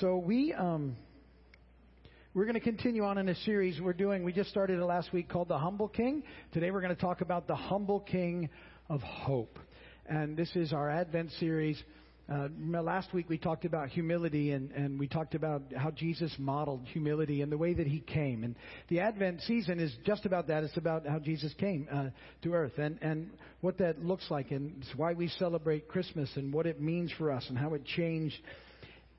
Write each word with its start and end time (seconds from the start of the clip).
So 0.00 0.16
we 0.16 0.54
um, 0.54 0.96
we're 2.32 2.44
going 2.44 2.54
to 2.54 2.60
continue 2.60 3.04
on 3.04 3.18
in 3.18 3.28
a 3.28 3.34
series 3.34 3.78
we're 3.82 3.92
doing. 3.92 4.24
We 4.24 4.32
just 4.32 4.48
started 4.48 4.78
it 4.78 4.84
last 4.84 5.12
week 5.12 5.28
called 5.28 5.48
The 5.48 5.58
Humble 5.58 5.88
King. 5.88 6.22
Today 6.52 6.70
we're 6.70 6.80
going 6.80 6.94
to 6.94 7.00
talk 7.00 7.20
about 7.20 7.46
the 7.46 7.54
Humble 7.54 8.00
King 8.00 8.48
of 8.88 9.02
Hope. 9.02 9.58
And 10.06 10.38
this 10.38 10.56
is 10.56 10.72
our 10.72 10.88
Advent 10.88 11.32
series. 11.38 11.82
Uh, 12.32 12.48
last 12.80 13.12
week 13.12 13.28
we 13.28 13.36
talked 13.36 13.66
about 13.66 13.90
humility 13.90 14.52
and, 14.52 14.70
and 14.70 14.98
we 14.98 15.06
talked 15.06 15.34
about 15.34 15.64
how 15.76 15.90
Jesus 15.90 16.34
modeled 16.38 16.86
humility 16.86 17.42
and 17.42 17.52
the 17.52 17.58
way 17.58 17.74
that 17.74 17.86
he 17.86 18.00
came. 18.00 18.42
And 18.42 18.54
the 18.88 19.00
Advent 19.00 19.42
season 19.42 19.78
is 19.78 19.92
just 20.06 20.24
about 20.24 20.46
that. 20.46 20.64
It's 20.64 20.78
about 20.78 21.06
how 21.06 21.18
Jesus 21.18 21.52
came 21.58 21.86
uh, 21.92 22.06
to 22.42 22.54
earth 22.54 22.78
and, 22.78 22.98
and 23.02 23.28
what 23.60 23.76
that 23.78 24.02
looks 24.02 24.30
like 24.30 24.50
and 24.50 24.76
it's 24.80 24.96
why 24.96 25.12
we 25.12 25.28
celebrate 25.28 25.88
Christmas 25.88 26.30
and 26.36 26.54
what 26.54 26.64
it 26.64 26.80
means 26.80 27.12
for 27.18 27.30
us 27.30 27.44
and 27.50 27.58
how 27.58 27.74
it 27.74 27.84
changed 27.84 28.38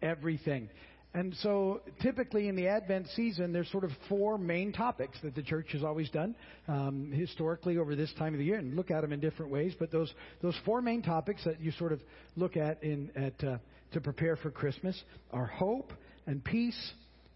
everything. 0.01 0.69
And 1.13 1.35
so 1.41 1.81
typically 2.01 2.47
in 2.47 2.55
the 2.55 2.67
Advent 2.67 3.07
season, 3.15 3.51
there's 3.51 3.69
sort 3.69 3.83
of 3.83 3.91
four 4.07 4.37
main 4.37 4.71
topics 4.71 5.17
that 5.23 5.35
the 5.35 5.43
church 5.43 5.67
has 5.73 5.83
always 5.83 6.09
done 6.09 6.35
um, 6.69 7.11
historically 7.13 7.77
over 7.77 7.97
this 7.97 8.13
time 8.17 8.33
of 8.33 8.39
the 8.39 8.45
year, 8.45 8.57
and 8.57 8.77
look 8.77 8.91
at 8.91 9.01
them 9.01 9.11
in 9.11 9.19
different 9.19 9.51
ways. 9.51 9.73
But 9.77 9.91
those 9.91 10.13
those 10.41 10.55
four 10.63 10.81
main 10.81 11.01
topics 11.01 11.43
that 11.43 11.59
you 11.59 11.71
sort 11.71 11.91
of 11.91 11.99
look 12.37 12.55
at 12.55 12.81
in 12.81 13.11
at 13.15 13.43
uh, 13.43 13.57
to 13.91 13.99
prepare 13.99 14.37
for 14.37 14.51
Christmas 14.51 15.01
are 15.31 15.47
hope 15.47 15.91
and 16.27 16.41
peace 16.41 16.93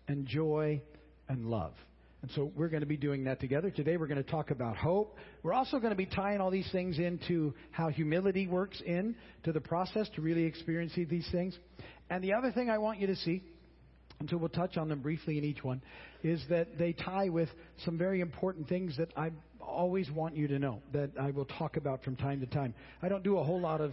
and 0.08 0.26
joy 0.26 0.82
and 1.28 1.48
love. 1.48 1.74
And 2.22 2.32
so 2.32 2.52
we're 2.56 2.70
going 2.70 2.82
to 2.82 2.88
be 2.88 2.98
doing 2.98 3.26
that 3.26 3.40
together. 3.40 3.70
Today 3.70 3.98
we're 3.98 4.08
going 4.08 4.24
to 4.24 4.28
talk 4.28 4.50
about 4.50 4.78
hope. 4.78 5.16
We're 5.44 5.54
also 5.54 5.78
going 5.78 5.92
to 5.92 5.96
be 5.96 6.08
tying 6.08 6.42
all 6.42 6.50
these 6.50 6.68
things 6.72 6.98
into 6.98 7.54
how 7.70 7.90
humility 7.90 8.48
works 8.48 8.82
in 8.84 9.16
to 9.44 9.52
the 9.52 9.62
process 9.62 10.10
to 10.16 10.22
really 10.22 10.44
experience 10.44 10.94
these 10.96 11.28
things. 11.32 11.56
And 12.10 12.24
the 12.24 12.34
other 12.34 12.52
thing 12.52 12.70
I 12.70 12.78
want 12.78 13.00
you 13.00 13.08
to 13.08 13.16
see 13.16 13.44
and 14.20 14.30
so 14.30 14.38
we'll 14.38 14.50
touch 14.50 14.78
on 14.78 14.88
them 14.90 15.02
briefly 15.02 15.38
in 15.38 15.44
each 15.44 15.64
one, 15.64 15.82
is 16.24 16.42
that 16.50 16.78
they 16.78 16.94
tie 16.94 17.30
with 17.30 17.50
some 17.84 17.98
very 17.98 18.22
important 18.22 18.68
things 18.68 18.96
that 18.98 19.10
I 19.16 19.32
always 19.60 20.10
want 20.10 20.36
you 20.36 20.48
to 20.48 20.60
know, 20.60 20.82
that 20.94 21.12
I 21.20 21.32
will 21.32 21.46
talk 21.46 21.78
about 21.78 22.04
from 22.04 22.16
time 22.16 22.40
to 22.40 22.46
time. 22.46 22.74
I 23.02 23.10
don't 23.10 23.24
do 23.24 23.38
a 23.38 23.44
whole 23.44 23.60
lot 23.60 23.82
of 23.82 23.92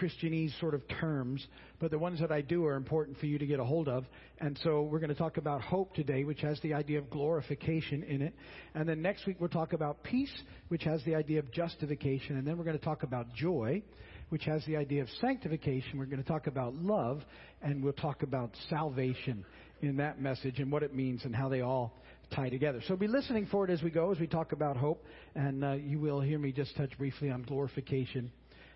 Christianese 0.00 0.58
sort 0.60 0.74
of 0.74 0.82
terms, 1.00 1.44
but 1.80 1.90
the 1.90 1.98
ones 1.98 2.20
that 2.20 2.32
I 2.32 2.40
do 2.40 2.64
are 2.66 2.74
important 2.74 3.18
for 3.18 3.26
you 3.26 3.38
to 3.38 3.46
get 3.46 3.60
a 3.60 3.64
hold 3.64 3.88
of. 3.88 4.04
And 4.38 4.58
so 4.62 4.82
we're 4.82 4.98
going 4.98 5.10
to 5.10 5.14
talk 5.14 5.36
about 5.36 5.62
hope 5.62 5.94
today, 5.94 6.24
which 6.24 6.40
has 6.40 6.60
the 6.60 6.74
idea 6.74 6.98
of 6.98 7.10
glorification 7.10 8.02
in 8.02 8.22
it. 8.22 8.34
And 8.74 8.88
then 8.88 9.02
next 9.02 9.26
week 9.26 9.36
we'll 9.38 9.50
talk 9.50 9.72
about 9.72 10.02
peace, 10.02 10.32
which 10.68 10.82
has 10.84 11.02
the 11.04 11.14
idea 11.14 11.38
of 11.38 11.50
justification. 11.52 12.36
And 12.36 12.46
then 12.46 12.58
we're 12.58 12.64
going 12.64 12.78
to 12.78 12.84
talk 12.84 13.04
about 13.04 13.32
joy, 13.34 13.82
which 14.28 14.44
has 14.44 14.64
the 14.66 14.76
idea 14.76 15.02
of 15.02 15.08
sanctification. 15.20 15.98
We're 15.98 16.06
going 16.06 16.22
to 16.22 16.28
talk 16.28 16.46
about 16.46 16.74
love, 16.74 17.22
and 17.62 17.82
we'll 17.82 17.92
talk 17.92 18.22
about 18.22 18.50
salvation 18.70 19.44
in 19.80 19.96
that 19.98 20.20
message 20.20 20.58
and 20.58 20.70
what 20.72 20.82
it 20.82 20.94
means 20.94 21.24
and 21.24 21.34
how 21.34 21.48
they 21.48 21.60
all 21.60 21.94
tie 22.34 22.48
together. 22.48 22.80
So 22.88 22.96
be 22.96 23.06
listening 23.06 23.46
for 23.46 23.64
it 23.64 23.70
as 23.70 23.82
we 23.82 23.90
go, 23.90 24.10
as 24.10 24.18
we 24.18 24.26
talk 24.26 24.52
about 24.52 24.76
hope, 24.76 25.04
and 25.34 25.64
uh, 25.64 25.72
you 25.72 26.00
will 26.00 26.20
hear 26.20 26.38
me 26.38 26.52
just 26.52 26.76
touch 26.76 26.96
briefly 26.98 27.30
on 27.30 27.42
glorification 27.42 28.32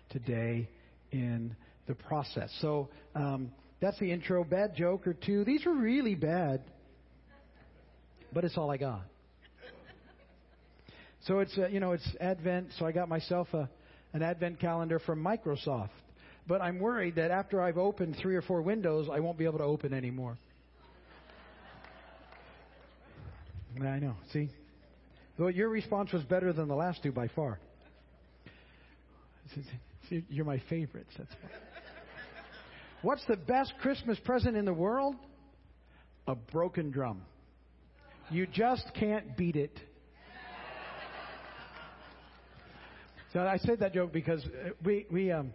today 0.09 0.69
in 1.11 1.55
the 1.87 1.95
process. 1.95 2.49
So 2.61 2.89
um, 3.15 3.51
that's 3.81 3.99
the 3.99 4.11
intro. 4.11 4.43
Bad 4.43 4.75
joke 4.75 5.07
or 5.07 5.13
two. 5.13 5.43
These 5.43 5.65
are 5.65 5.73
really 5.73 6.15
bad, 6.15 6.61
but 8.33 8.43
it's 8.43 8.57
all 8.57 8.69
I 8.69 8.77
got. 8.77 9.01
So 11.23 11.39
it's 11.39 11.57
uh, 11.57 11.67
you 11.67 11.79
know 11.81 11.91
it's 11.91 12.07
Advent, 12.21 12.69
so 12.77 12.85
I 12.85 12.93
got 12.93 13.09
myself 13.09 13.53
a 13.53 13.69
an 14.13 14.21
advent 14.21 14.59
calendar 14.59 14.99
from 14.99 15.23
Microsoft. 15.23 15.89
But 16.47 16.61
I'm 16.61 16.79
worried 16.79 17.15
that 17.15 17.31
after 17.31 17.61
I've 17.61 17.77
opened 17.77 18.17
three 18.19 18.35
or 18.35 18.41
four 18.41 18.61
windows, 18.61 19.07
I 19.11 19.19
won't 19.19 19.37
be 19.37 19.45
able 19.45 19.59
to 19.59 19.63
open 19.63 19.93
anymore. 19.93 20.37
I 23.79 23.99
know. 23.99 24.15
See? 24.33 24.49
Your 25.37 25.69
response 25.69 26.11
was 26.11 26.23
better 26.23 26.51
than 26.51 26.67
the 26.67 26.75
last 26.75 27.01
two 27.01 27.11
by 27.11 27.27
far. 27.29 27.59
You're 30.09 30.45
my 30.45 30.61
favorites. 30.69 31.11
That's 31.17 31.31
fine. 31.41 31.51
What's 33.01 33.23
the 33.27 33.37
best 33.37 33.73
Christmas 33.81 34.19
present 34.19 34.57
in 34.57 34.65
the 34.65 34.73
world? 34.73 35.15
A 36.27 36.35
broken 36.35 36.91
drum. 36.91 37.21
You 38.29 38.45
just 38.45 38.85
can't 38.99 39.37
beat 39.37 39.55
it. 39.55 39.79
So 43.33 43.41
I 43.41 43.57
said 43.57 43.79
that 43.81 43.93
joke 43.93 44.11
because 44.11 44.43
uh, 44.43 44.69
we, 44.83 45.05
we 45.11 45.31
um, 45.31 45.53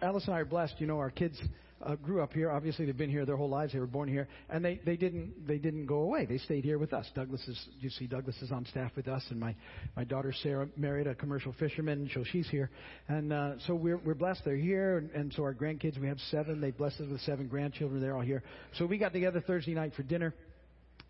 Alice 0.00 0.24
and 0.24 0.34
I 0.34 0.40
are 0.40 0.44
blessed. 0.46 0.76
You 0.78 0.86
know, 0.86 0.98
our 0.98 1.10
kids 1.10 1.38
uh, 1.82 1.94
grew 1.96 2.22
up 2.22 2.32
here. 2.32 2.50
Obviously, 2.50 2.86
they've 2.86 2.96
been 2.96 3.10
here 3.10 3.26
their 3.26 3.36
whole 3.36 3.50
lives. 3.50 3.74
They 3.74 3.80
were 3.80 3.86
born 3.86 4.08
here, 4.08 4.28
and 4.48 4.64
they, 4.64 4.80
they 4.86 4.96
didn't 4.96 5.46
they 5.46 5.58
didn't 5.58 5.84
go 5.84 5.96
away. 5.96 6.24
They 6.24 6.38
stayed 6.38 6.64
here 6.64 6.78
with 6.78 6.94
us. 6.94 7.06
Douglas 7.14 7.46
is 7.46 7.68
you 7.80 7.90
see 7.90 8.06
Douglas 8.06 8.36
is 8.40 8.50
on 8.50 8.64
staff 8.64 8.92
with 8.96 9.08
us, 9.08 9.22
and 9.28 9.38
my 9.38 9.54
my 9.94 10.04
daughter 10.04 10.32
Sarah 10.42 10.68
married 10.78 11.06
a 11.06 11.14
commercial 11.14 11.52
fisherman, 11.58 12.10
so 12.14 12.24
she's 12.32 12.48
here, 12.48 12.70
and 13.08 13.30
uh, 13.30 13.52
so 13.66 13.74
we're 13.74 13.98
we're 13.98 14.14
blessed. 14.14 14.40
They're 14.46 14.56
here, 14.56 14.96
and, 14.96 15.10
and 15.10 15.34
so 15.34 15.42
our 15.42 15.54
grandkids 15.54 15.98
we 16.00 16.08
have 16.08 16.18
seven. 16.30 16.62
They 16.62 16.70
blessed 16.70 17.02
us 17.02 17.08
with 17.10 17.20
seven 17.20 17.46
grandchildren. 17.46 18.00
They're 18.00 18.16
all 18.16 18.22
here. 18.22 18.42
So 18.78 18.86
we 18.86 18.96
got 18.96 19.12
together 19.12 19.42
Thursday 19.46 19.74
night 19.74 19.92
for 19.94 20.02
dinner, 20.02 20.32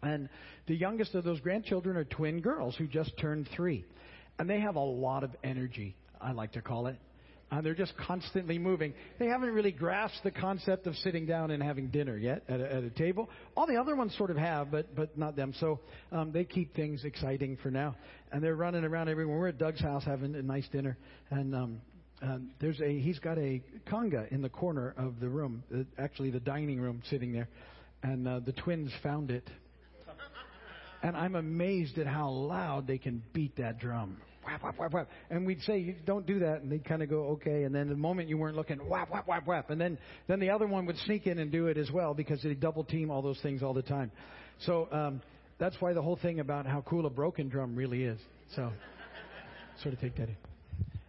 and 0.02 0.28
the 0.66 0.74
youngest 0.74 1.14
of 1.14 1.22
those 1.22 1.38
grandchildren 1.38 1.96
are 1.96 2.04
twin 2.04 2.40
girls 2.40 2.74
who 2.74 2.88
just 2.88 3.16
turned 3.18 3.48
three. 3.54 3.84
And 4.38 4.48
they 4.48 4.60
have 4.60 4.76
a 4.76 4.80
lot 4.80 5.24
of 5.24 5.30
energy, 5.44 5.96
I 6.20 6.32
like 6.32 6.52
to 6.52 6.62
call 6.62 6.86
it. 6.86 6.96
Uh, 7.52 7.60
they're 7.60 7.74
just 7.74 7.92
constantly 7.98 8.58
moving. 8.58 8.94
They 9.18 9.26
haven't 9.26 9.50
really 9.50 9.72
grasped 9.72 10.24
the 10.24 10.30
concept 10.30 10.86
of 10.86 10.96
sitting 10.96 11.26
down 11.26 11.50
and 11.50 11.62
having 11.62 11.88
dinner 11.88 12.16
yet 12.16 12.42
at 12.48 12.60
a, 12.60 12.74
at 12.76 12.82
a 12.82 12.88
table. 12.88 13.28
All 13.54 13.66
the 13.66 13.76
other 13.76 13.94
ones 13.94 14.16
sort 14.16 14.30
of 14.30 14.38
have, 14.38 14.70
but 14.70 14.96
but 14.96 15.18
not 15.18 15.36
them. 15.36 15.52
So 15.60 15.80
um, 16.12 16.32
they 16.32 16.44
keep 16.44 16.74
things 16.74 17.04
exciting 17.04 17.58
for 17.62 17.70
now, 17.70 17.94
and 18.32 18.42
they're 18.42 18.56
running 18.56 18.84
around 18.84 19.10
everywhere. 19.10 19.38
We're 19.38 19.48
at 19.48 19.58
Doug's 19.58 19.82
house 19.82 20.02
having 20.02 20.34
a 20.34 20.40
nice 20.40 20.66
dinner, 20.72 20.96
and 21.28 21.54
um, 21.54 21.80
um, 22.22 22.50
there's 22.58 22.80
a 22.80 22.98
he's 23.00 23.18
got 23.18 23.36
a 23.36 23.62
conga 23.86 24.32
in 24.32 24.40
the 24.40 24.48
corner 24.48 24.94
of 24.96 25.20
the 25.20 25.28
room, 25.28 25.62
uh, 25.74 25.82
actually 25.98 26.30
the 26.30 26.40
dining 26.40 26.80
room, 26.80 27.02
sitting 27.10 27.32
there, 27.32 27.48
and 28.02 28.26
uh, 28.26 28.40
the 28.40 28.52
twins 28.52 28.90
found 29.02 29.30
it, 29.30 29.46
and 31.02 31.16
I'm 31.16 31.34
amazed 31.34 31.98
at 31.98 32.06
how 32.06 32.30
loud 32.30 32.86
they 32.86 32.98
can 32.98 33.22
beat 33.32 33.56
that 33.56 33.78
drum 33.78 34.16
whap, 34.44 34.62
whap, 34.62 34.78
whap, 34.78 34.92
whap. 34.92 35.08
And 35.30 35.46
we'd 35.46 35.60
say, 35.62 35.96
don't 36.04 36.26
do 36.26 36.40
that. 36.40 36.62
And 36.62 36.70
they'd 36.70 36.84
kind 36.84 37.02
of 37.02 37.08
go, 37.08 37.28
okay. 37.28 37.64
And 37.64 37.74
then 37.74 37.88
the 37.88 37.96
moment 37.96 38.28
you 38.28 38.38
weren't 38.38 38.56
looking, 38.56 38.78
whap, 38.78 39.10
whap, 39.10 39.26
whap, 39.26 39.46
whap. 39.46 39.70
And 39.70 39.80
then, 39.80 39.98
then 40.28 40.40
the 40.40 40.50
other 40.50 40.66
one 40.66 40.86
would 40.86 40.98
sneak 40.98 41.26
in 41.26 41.38
and 41.38 41.50
do 41.50 41.66
it 41.66 41.78
as 41.78 41.90
well 41.90 42.14
because 42.14 42.42
they 42.42 42.54
double 42.54 42.84
team 42.84 43.10
all 43.10 43.22
those 43.22 43.40
things 43.40 43.62
all 43.62 43.74
the 43.74 43.82
time. 43.82 44.10
So, 44.60 44.88
um, 44.92 45.22
that's 45.58 45.76
why 45.80 45.92
the 45.92 46.02
whole 46.02 46.16
thing 46.16 46.40
about 46.40 46.66
how 46.66 46.82
cool 46.82 47.06
a 47.06 47.10
broken 47.10 47.48
drum 47.48 47.76
really 47.76 48.02
is. 48.04 48.18
So, 48.56 48.72
sort 49.82 49.94
of 49.94 50.00
take 50.00 50.16
that 50.16 50.28
in. 50.28 50.36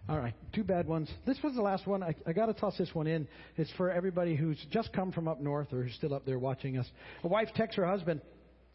All 0.09 0.17
right, 0.17 0.33
two 0.53 0.65
bad 0.65 0.85
ones. 0.85 1.09
This 1.25 1.37
was 1.41 1.55
the 1.55 1.61
last 1.61 1.87
one. 1.87 2.03
I, 2.03 2.13
I 2.27 2.33
got 2.33 2.47
to 2.47 2.53
toss 2.53 2.77
this 2.77 2.93
one 2.93 3.07
in. 3.07 3.25
It's 3.55 3.71
for 3.77 3.89
everybody 3.89 4.35
who's 4.35 4.57
just 4.69 4.91
come 4.91 5.13
from 5.13 5.29
up 5.29 5.39
north 5.39 5.71
or 5.71 5.81
who's 5.81 5.95
still 5.95 6.13
up 6.13 6.25
there 6.25 6.37
watching 6.37 6.77
us. 6.77 6.85
A 7.23 7.27
wife 7.29 7.47
texts 7.55 7.77
her 7.77 7.85
husband, 7.85 8.19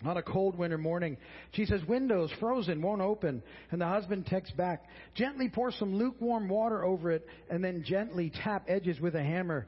on 0.04 0.16
a 0.16 0.22
cold 0.22 0.56
winter 0.56 0.78
morning. 0.78 1.16
She 1.53 1.64
says, 1.64 1.81
Windows 1.88 2.31
frozen, 2.38 2.81
won't 2.82 3.00
open. 3.00 3.42
And 3.70 3.81
the 3.81 3.86
husband 3.86 4.26
texts 4.26 4.54
back, 4.56 4.84
Gently 5.14 5.48
pour 5.48 5.72
some 5.72 5.97
lukewarm 5.97 6.48
water 6.48 6.84
over 6.84 7.10
it 7.10 7.26
and 7.50 7.62
then 7.62 7.82
gently 7.84 8.31
tap 8.44 8.64
edges 8.69 9.00
with 9.00 9.14
a 9.16 9.22
hammer. 9.22 9.66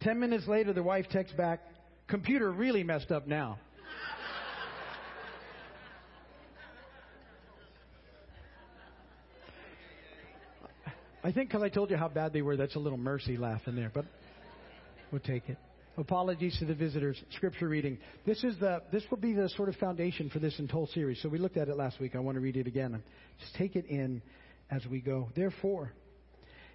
Ten 0.00 0.20
minutes 0.20 0.46
later, 0.46 0.72
the 0.72 0.82
wife 0.82 1.06
texts 1.10 1.36
back, 1.36 1.60
Computer 2.08 2.50
really 2.50 2.82
messed 2.82 3.12
up 3.12 3.28
now. 3.28 3.58
I 11.22 11.32
think 11.32 11.50
because 11.50 11.62
I 11.62 11.68
told 11.68 11.90
you 11.90 11.96
how 11.96 12.08
bad 12.08 12.32
they 12.32 12.42
were, 12.42 12.56
that's 12.56 12.76
a 12.76 12.78
little 12.78 12.98
mercy 12.98 13.36
laugh 13.36 13.60
in 13.66 13.76
there, 13.76 13.90
but 13.92 14.06
we'll 15.12 15.20
take 15.20 15.48
it. 15.48 15.58
Apologies 15.96 16.56
to 16.58 16.64
the 16.64 16.74
visitors. 16.74 17.20
Scripture 17.34 17.68
reading. 17.68 17.98
This 18.24 18.44
is 18.44 18.58
the 18.60 18.82
this 18.92 19.02
will 19.10 19.18
be 19.18 19.32
the 19.32 19.48
sort 19.50 19.68
of 19.68 19.74
foundation 19.76 20.30
for 20.30 20.38
this 20.38 20.60
whole 20.70 20.86
series. 20.88 21.20
So 21.20 21.28
we 21.28 21.38
looked 21.38 21.56
at 21.56 21.68
it 21.68 21.76
last 21.76 21.98
week. 22.00 22.14
I 22.14 22.20
want 22.20 22.36
to 22.36 22.40
read 22.40 22.56
it 22.56 22.66
again. 22.66 23.02
Just 23.40 23.54
take 23.56 23.74
it 23.74 23.86
in 23.86 24.22
as 24.70 24.86
we 24.86 25.00
go. 25.00 25.28
Therefore, 25.34 25.92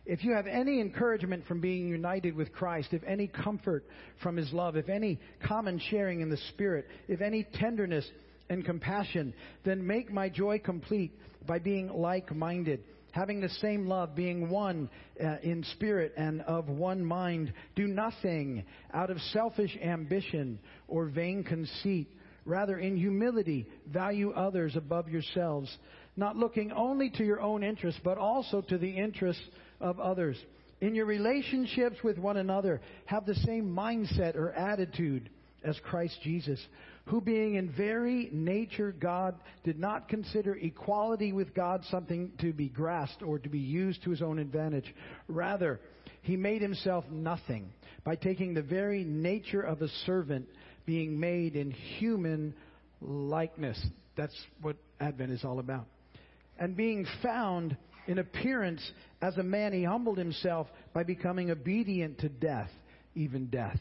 if 0.06 0.24
you 0.24 0.34
have 0.34 0.48
any 0.48 0.82
encouragement 0.82 1.46
from 1.48 1.62
being 1.62 1.88
united 1.88 2.36
with 2.36 2.52
Christ, 2.52 2.90
if 2.92 3.04
any 3.04 3.28
comfort 3.28 3.86
from 4.22 4.36
His 4.36 4.52
love, 4.52 4.76
if 4.76 4.90
any 4.90 5.20
common 5.48 5.80
sharing 5.90 6.20
in 6.20 6.30
the 6.30 6.38
Spirit, 6.50 6.86
if 7.08 7.22
any 7.22 7.48
tenderness 7.54 8.08
and 8.50 8.66
compassion, 8.66 9.34
then 9.64 9.88
make 9.88 10.12
my 10.12 10.28
joy 10.30 10.60
complete 10.60 11.18
by 11.48 11.58
being 11.58 11.88
like-minded 11.88 12.84
having 13.16 13.40
the 13.40 13.48
same 13.48 13.88
love, 13.88 14.14
being 14.14 14.50
one 14.50 14.90
uh, 15.24 15.38
in 15.42 15.64
spirit 15.72 16.12
and 16.18 16.42
of 16.42 16.68
one 16.68 17.04
mind. 17.04 17.54
Do 17.74 17.88
nothing 17.88 18.66
out 18.94 19.10
of 19.10 19.18
selfish 19.32 19.76
ambition 19.82 20.60
or 20.90 21.06
vain 21.06 21.42
conceit. 21.46 22.10
Rather, 22.44 22.78
in 22.78 22.98
humility, 22.98 23.68
value 23.88 24.32
others 24.32 24.76
above 24.76 25.08
yourselves, 25.08 25.74
not 26.18 26.36
looking 26.36 26.74
only 26.74 27.10
to 27.12 27.24
your 27.24 27.40
own 27.40 27.64
interests, 27.64 28.02
but 28.04 28.18
also 28.18 28.60
to 28.60 28.78
the 28.78 28.90
interests 28.90 29.42
of 29.80 29.98
others. 30.02 30.38
In 30.82 30.94
your 30.94 31.06
relationships 31.06 31.96
with 32.04 32.18
one 32.18 32.36
another, 32.36 32.82
have 33.06 33.26
the 33.26 33.36
same 33.36 33.66
mindset 33.66 34.36
or 34.36 34.52
attitude 34.52 35.30
as 35.64 35.80
Christ 35.86 36.18
Jesus, 36.22 36.60
who 37.08 37.22
being 37.22 37.56
in 37.56 37.70
very 37.72 38.30
nature 38.32 38.92
God 38.92 39.36
did 39.64 39.78
not 39.78 40.10
consider 40.10 40.56
equality 40.56 41.34
with 41.34 41.54
God 41.54 41.84
something 41.92 42.32
to 42.42 42.52
be 42.52 42.68
grasped 42.68 43.22
or 43.22 43.38
to 43.40 43.50
be 43.50 43.60
used 43.60 44.04
to 44.04 44.10
his 44.10 44.22
own 44.22 44.40
advantage. 44.40 44.94
Rather, 45.28 45.80
he 46.22 46.36
made 46.36 46.62
himself 46.62 47.06
nothing 47.12 47.70
by 48.04 48.16
taking 48.16 48.54
the 48.54 48.62
very 48.62 49.04
nature 49.04 49.62
of 49.62 49.82
a 49.82 49.88
servant, 50.06 50.48
being 50.86 51.20
made 51.20 51.56
in 51.56 51.70
human 51.70 52.56
likeness. 53.02 53.84
That's 54.18 54.36
what 54.62 54.78
Advent 55.00 55.32
is 55.32 55.44
all 55.44 55.60
about. 55.60 55.86
And 56.58 56.76
being 56.76 57.06
found 57.22 57.78
in 58.08 58.18
appearance 58.18 58.82
as 59.22 59.38
a 59.38 59.44
man, 59.44 59.74
he 59.74 59.84
humbled 59.84 60.18
himself 60.18 60.68
by 60.94 61.04
becoming 61.04 61.52
obedient 61.52 62.20
to 62.20 62.30
death, 62.30 62.70
even 63.14 63.48
death 63.48 63.80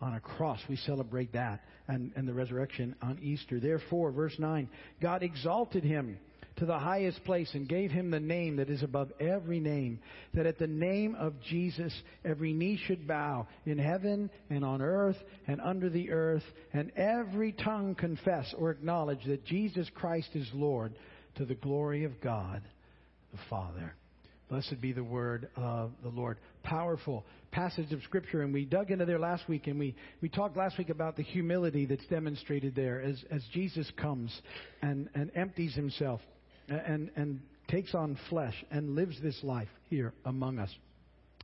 on 0.00 0.14
a 0.14 0.20
cross. 0.20 0.60
We 0.68 0.76
celebrate 0.76 1.32
that 1.32 1.60
and, 1.88 2.12
and 2.16 2.26
the 2.26 2.34
resurrection 2.34 2.94
on 3.02 3.18
Easter. 3.22 3.60
Therefore, 3.60 4.10
verse 4.10 4.34
9, 4.38 4.68
God 5.00 5.22
exalted 5.22 5.84
him 5.84 6.18
to 6.56 6.66
the 6.66 6.78
highest 6.78 7.24
place 7.24 7.50
and 7.54 7.68
gave 7.68 7.90
him 7.90 8.10
the 8.10 8.20
name 8.20 8.56
that 8.56 8.70
is 8.70 8.82
above 8.82 9.10
every 9.18 9.58
name, 9.58 9.98
that 10.34 10.46
at 10.46 10.58
the 10.58 10.66
name 10.66 11.16
of 11.16 11.34
Jesus 11.42 11.92
every 12.24 12.52
knee 12.52 12.78
should 12.86 13.08
bow 13.08 13.46
in 13.66 13.78
heaven 13.78 14.30
and 14.50 14.64
on 14.64 14.80
earth 14.80 15.16
and 15.48 15.60
under 15.60 15.88
the 15.88 16.10
earth, 16.10 16.44
and 16.72 16.92
every 16.96 17.52
tongue 17.52 17.94
confess 17.94 18.54
or 18.56 18.70
acknowledge 18.70 19.24
that 19.26 19.44
Jesus 19.44 19.88
Christ 19.94 20.30
is 20.34 20.48
Lord 20.54 20.94
to 21.36 21.44
the 21.44 21.56
glory 21.56 22.04
of 22.04 22.20
God 22.20 22.62
the 23.32 23.38
Father. 23.50 23.94
Blessed 24.54 24.80
be 24.80 24.92
the 24.92 25.02
word 25.02 25.48
of 25.56 25.90
the 26.04 26.10
Lord. 26.10 26.38
Powerful 26.62 27.26
passage 27.50 27.90
of 27.90 28.00
Scripture, 28.04 28.42
and 28.42 28.54
we 28.54 28.64
dug 28.64 28.92
into 28.92 29.04
there 29.04 29.18
last 29.18 29.48
week, 29.48 29.66
and 29.66 29.80
we, 29.80 29.96
we 30.20 30.28
talked 30.28 30.56
last 30.56 30.78
week 30.78 30.90
about 30.90 31.16
the 31.16 31.24
humility 31.24 31.86
that's 31.86 32.06
demonstrated 32.06 32.76
there 32.76 33.02
as, 33.02 33.20
as 33.32 33.42
Jesus 33.52 33.90
comes 33.96 34.32
and, 34.80 35.08
and 35.16 35.32
empties 35.34 35.74
himself 35.74 36.20
and, 36.68 37.10
and 37.16 37.40
takes 37.66 37.96
on 37.96 38.16
flesh 38.30 38.54
and 38.70 38.94
lives 38.94 39.20
this 39.20 39.36
life 39.42 39.66
here 39.90 40.14
among 40.24 40.60
us. 40.60 40.70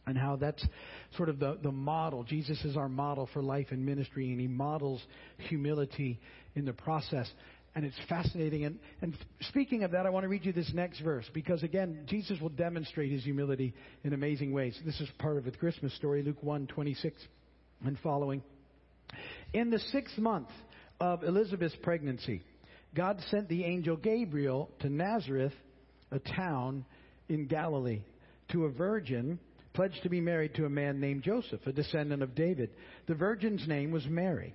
And 0.07 0.17
how 0.17 0.37
that's 0.37 0.65
sort 1.17 1.29
of 1.29 1.41
the, 1.41 1.59
the 1.65 1.73
model. 1.73 2.23
Jesus 2.23 2.65
is 2.65 2.77
our 2.77 2.89
model 2.89 3.29
for 3.33 3.43
life 3.43 3.67
and 3.73 3.85
ministry, 3.85 4.31
and 4.31 4.41
he 4.41 4.47
models 4.47 5.03
humility 5.49 6.21
in 6.55 6.65
the 6.65 6.73
process 6.73 7.29
and 7.75 7.85
it's 7.85 7.97
fascinating. 8.09 8.65
And, 8.65 8.79
and 9.01 9.17
speaking 9.43 9.85
of 9.85 9.93
that, 9.93 10.07
I 10.07 10.11
want 10.11 10.25
to 10.25 10.29
read 10.29 10.45
you 10.45 10.53
this 10.53 10.73
next 10.75 11.01
verse 11.01 11.25
because, 11.33 11.63
again, 11.63 12.05
Jesus 12.07 12.41
will 12.41 12.49
demonstrate 12.49 13.13
his 13.13 13.25
humility 13.25 13.75
in 14.05 14.13
amazing 14.13 14.53
ways. 14.53 14.79
This 14.85 15.01
is 15.01 15.09
part 15.19 15.37
of 15.37 15.45
the 15.45 15.53
Christmas 15.53 15.95
story, 15.95 16.23
Luke 16.23 16.43
1 16.43 16.67
26 16.67 17.21
and 17.85 17.99
following. 18.03 18.43
In 19.53 19.71
the 19.71 19.79
sixth 19.79 20.19
month 20.19 20.49
of 21.01 21.25
Elizabeth's 21.25 21.77
pregnancy, 21.83 22.43
God 22.95 23.21
sent 23.31 23.49
the 23.49 23.65
angel 23.65 23.97
Gabriel 23.97 24.71
to 24.81 24.89
Nazareth, 24.89 25.55
a 26.11 26.19
town 26.19 26.85
in 27.29 27.47
Galilee, 27.47 28.03
to 28.53 28.65
a 28.65 28.71
virgin 28.71 29.39
pledged 29.73 30.03
to 30.03 30.09
be 30.09 30.21
married 30.21 30.55
to 30.57 30.65
a 30.65 30.71
man 30.71 31.01
named 31.01 31.23
Joseph, 31.23 31.65
a 31.67 31.73
descendant 31.73 32.23
of 32.23 32.35
David. 32.35 32.71
The 33.07 33.15
virgin's 33.15 33.67
name 33.69 33.93
was 33.93 34.05
Mary. 34.07 34.55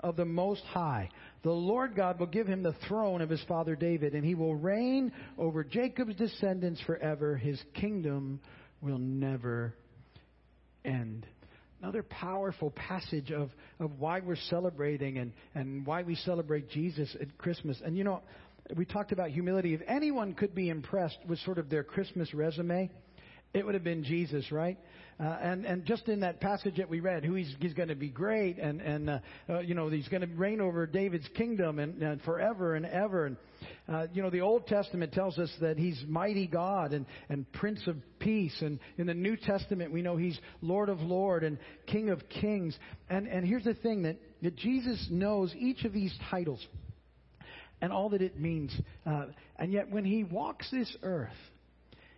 of 0.00 0.16
the 0.16 0.24
Most 0.24 0.62
High. 0.64 1.08
The 1.42 1.50
Lord 1.50 1.94
God 1.94 2.18
will 2.18 2.26
give 2.26 2.46
him 2.46 2.62
the 2.62 2.74
throne 2.88 3.20
of 3.20 3.30
his 3.30 3.42
father 3.48 3.76
David, 3.76 4.14
and 4.14 4.24
he 4.24 4.34
will 4.34 4.54
reign 4.54 5.12
over 5.36 5.64
Jacob's 5.64 6.16
descendants 6.16 6.80
forever. 6.82 7.36
His 7.36 7.60
kingdom 7.74 8.40
will 8.80 8.98
never 8.98 9.74
end. 10.84 11.26
Another 11.80 12.02
powerful 12.02 12.70
passage 12.72 13.30
of, 13.30 13.50
of 13.78 14.00
why 14.00 14.20
we're 14.20 14.36
celebrating 14.36 15.18
and, 15.18 15.32
and 15.54 15.86
why 15.86 16.02
we 16.02 16.16
celebrate 16.16 16.68
Jesus 16.70 17.14
at 17.20 17.38
Christmas. 17.38 17.80
And 17.84 17.96
you 17.96 18.02
know, 18.02 18.22
we 18.76 18.84
talked 18.84 19.12
about 19.12 19.30
humility. 19.30 19.74
If 19.74 19.80
anyone 19.86 20.34
could 20.34 20.54
be 20.54 20.70
impressed 20.70 21.18
with 21.26 21.38
sort 21.40 21.58
of 21.58 21.70
their 21.70 21.84
Christmas 21.84 22.34
resume, 22.34 22.90
it 23.54 23.64
would 23.64 23.74
have 23.74 23.84
been 23.84 24.04
Jesus, 24.04 24.52
right? 24.52 24.78
Uh, 25.20 25.36
and 25.42 25.64
and 25.64 25.84
just 25.84 26.06
in 26.08 26.20
that 26.20 26.40
passage 26.40 26.76
that 26.76 26.88
we 26.88 27.00
read, 27.00 27.24
who 27.24 27.34
he's, 27.34 27.52
he's 27.58 27.74
going 27.74 27.88
to 27.88 27.96
be 27.96 28.08
great, 28.08 28.56
and 28.58 28.80
and 28.80 29.10
uh, 29.10 29.18
uh, 29.48 29.58
you 29.60 29.74
know 29.74 29.88
he's 29.88 30.06
going 30.08 30.20
to 30.20 30.28
reign 30.28 30.60
over 30.60 30.86
David's 30.86 31.26
kingdom 31.34 31.80
and, 31.80 32.00
and 32.00 32.22
forever 32.22 32.76
and 32.76 32.86
ever. 32.86 33.26
And 33.26 33.36
uh, 33.88 34.06
you 34.12 34.22
know 34.22 34.30
the 34.30 34.42
Old 34.42 34.68
Testament 34.68 35.12
tells 35.12 35.36
us 35.38 35.50
that 35.60 35.76
he's 35.76 36.00
mighty 36.06 36.46
God 36.46 36.92
and 36.92 37.04
and 37.28 37.50
Prince 37.52 37.84
of 37.88 37.96
Peace, 38.20 38.56
and 38.60 38.78
in 38.96 39.06
the 39.06 39.14
New 39.14 39.36
Testament 39.36 39.92
we 39.92 40.02
know 40.02 40.16
he's 40.16 40.38
Lord 40.60 40.88
of 40.88 41.00
Lord 41.00 41.42
and 41.42 41.58
King 41.86 42.10
of 42.10 42.22
Kings. 42.28 42.78
And 43.10 43.26
and 43.26 43.44
here's 43.44 43.64
the 43.64 43.74
thing 43.74 44.02
that 44.02 44.18
that 44.42 44.54
Jesus 44.54 45.04
knows 45.10 45.52
each 45.58 45.84
of 45.84 45.92
these 45.92 46.16
titles 46.30 46.64
and 47.80 47.92
all 47.92 48.10
that 48.10 48.22
it 48.22 48.38
means. 48.38 48.72
Uh, 49.04 49.26
and 49.56 49.72
yet 49.72 49.90
when 49.90 50.04
he 50.04 50.22
walks 50.22 50.70
this 50.70 50.96
earth, 51.02 51.30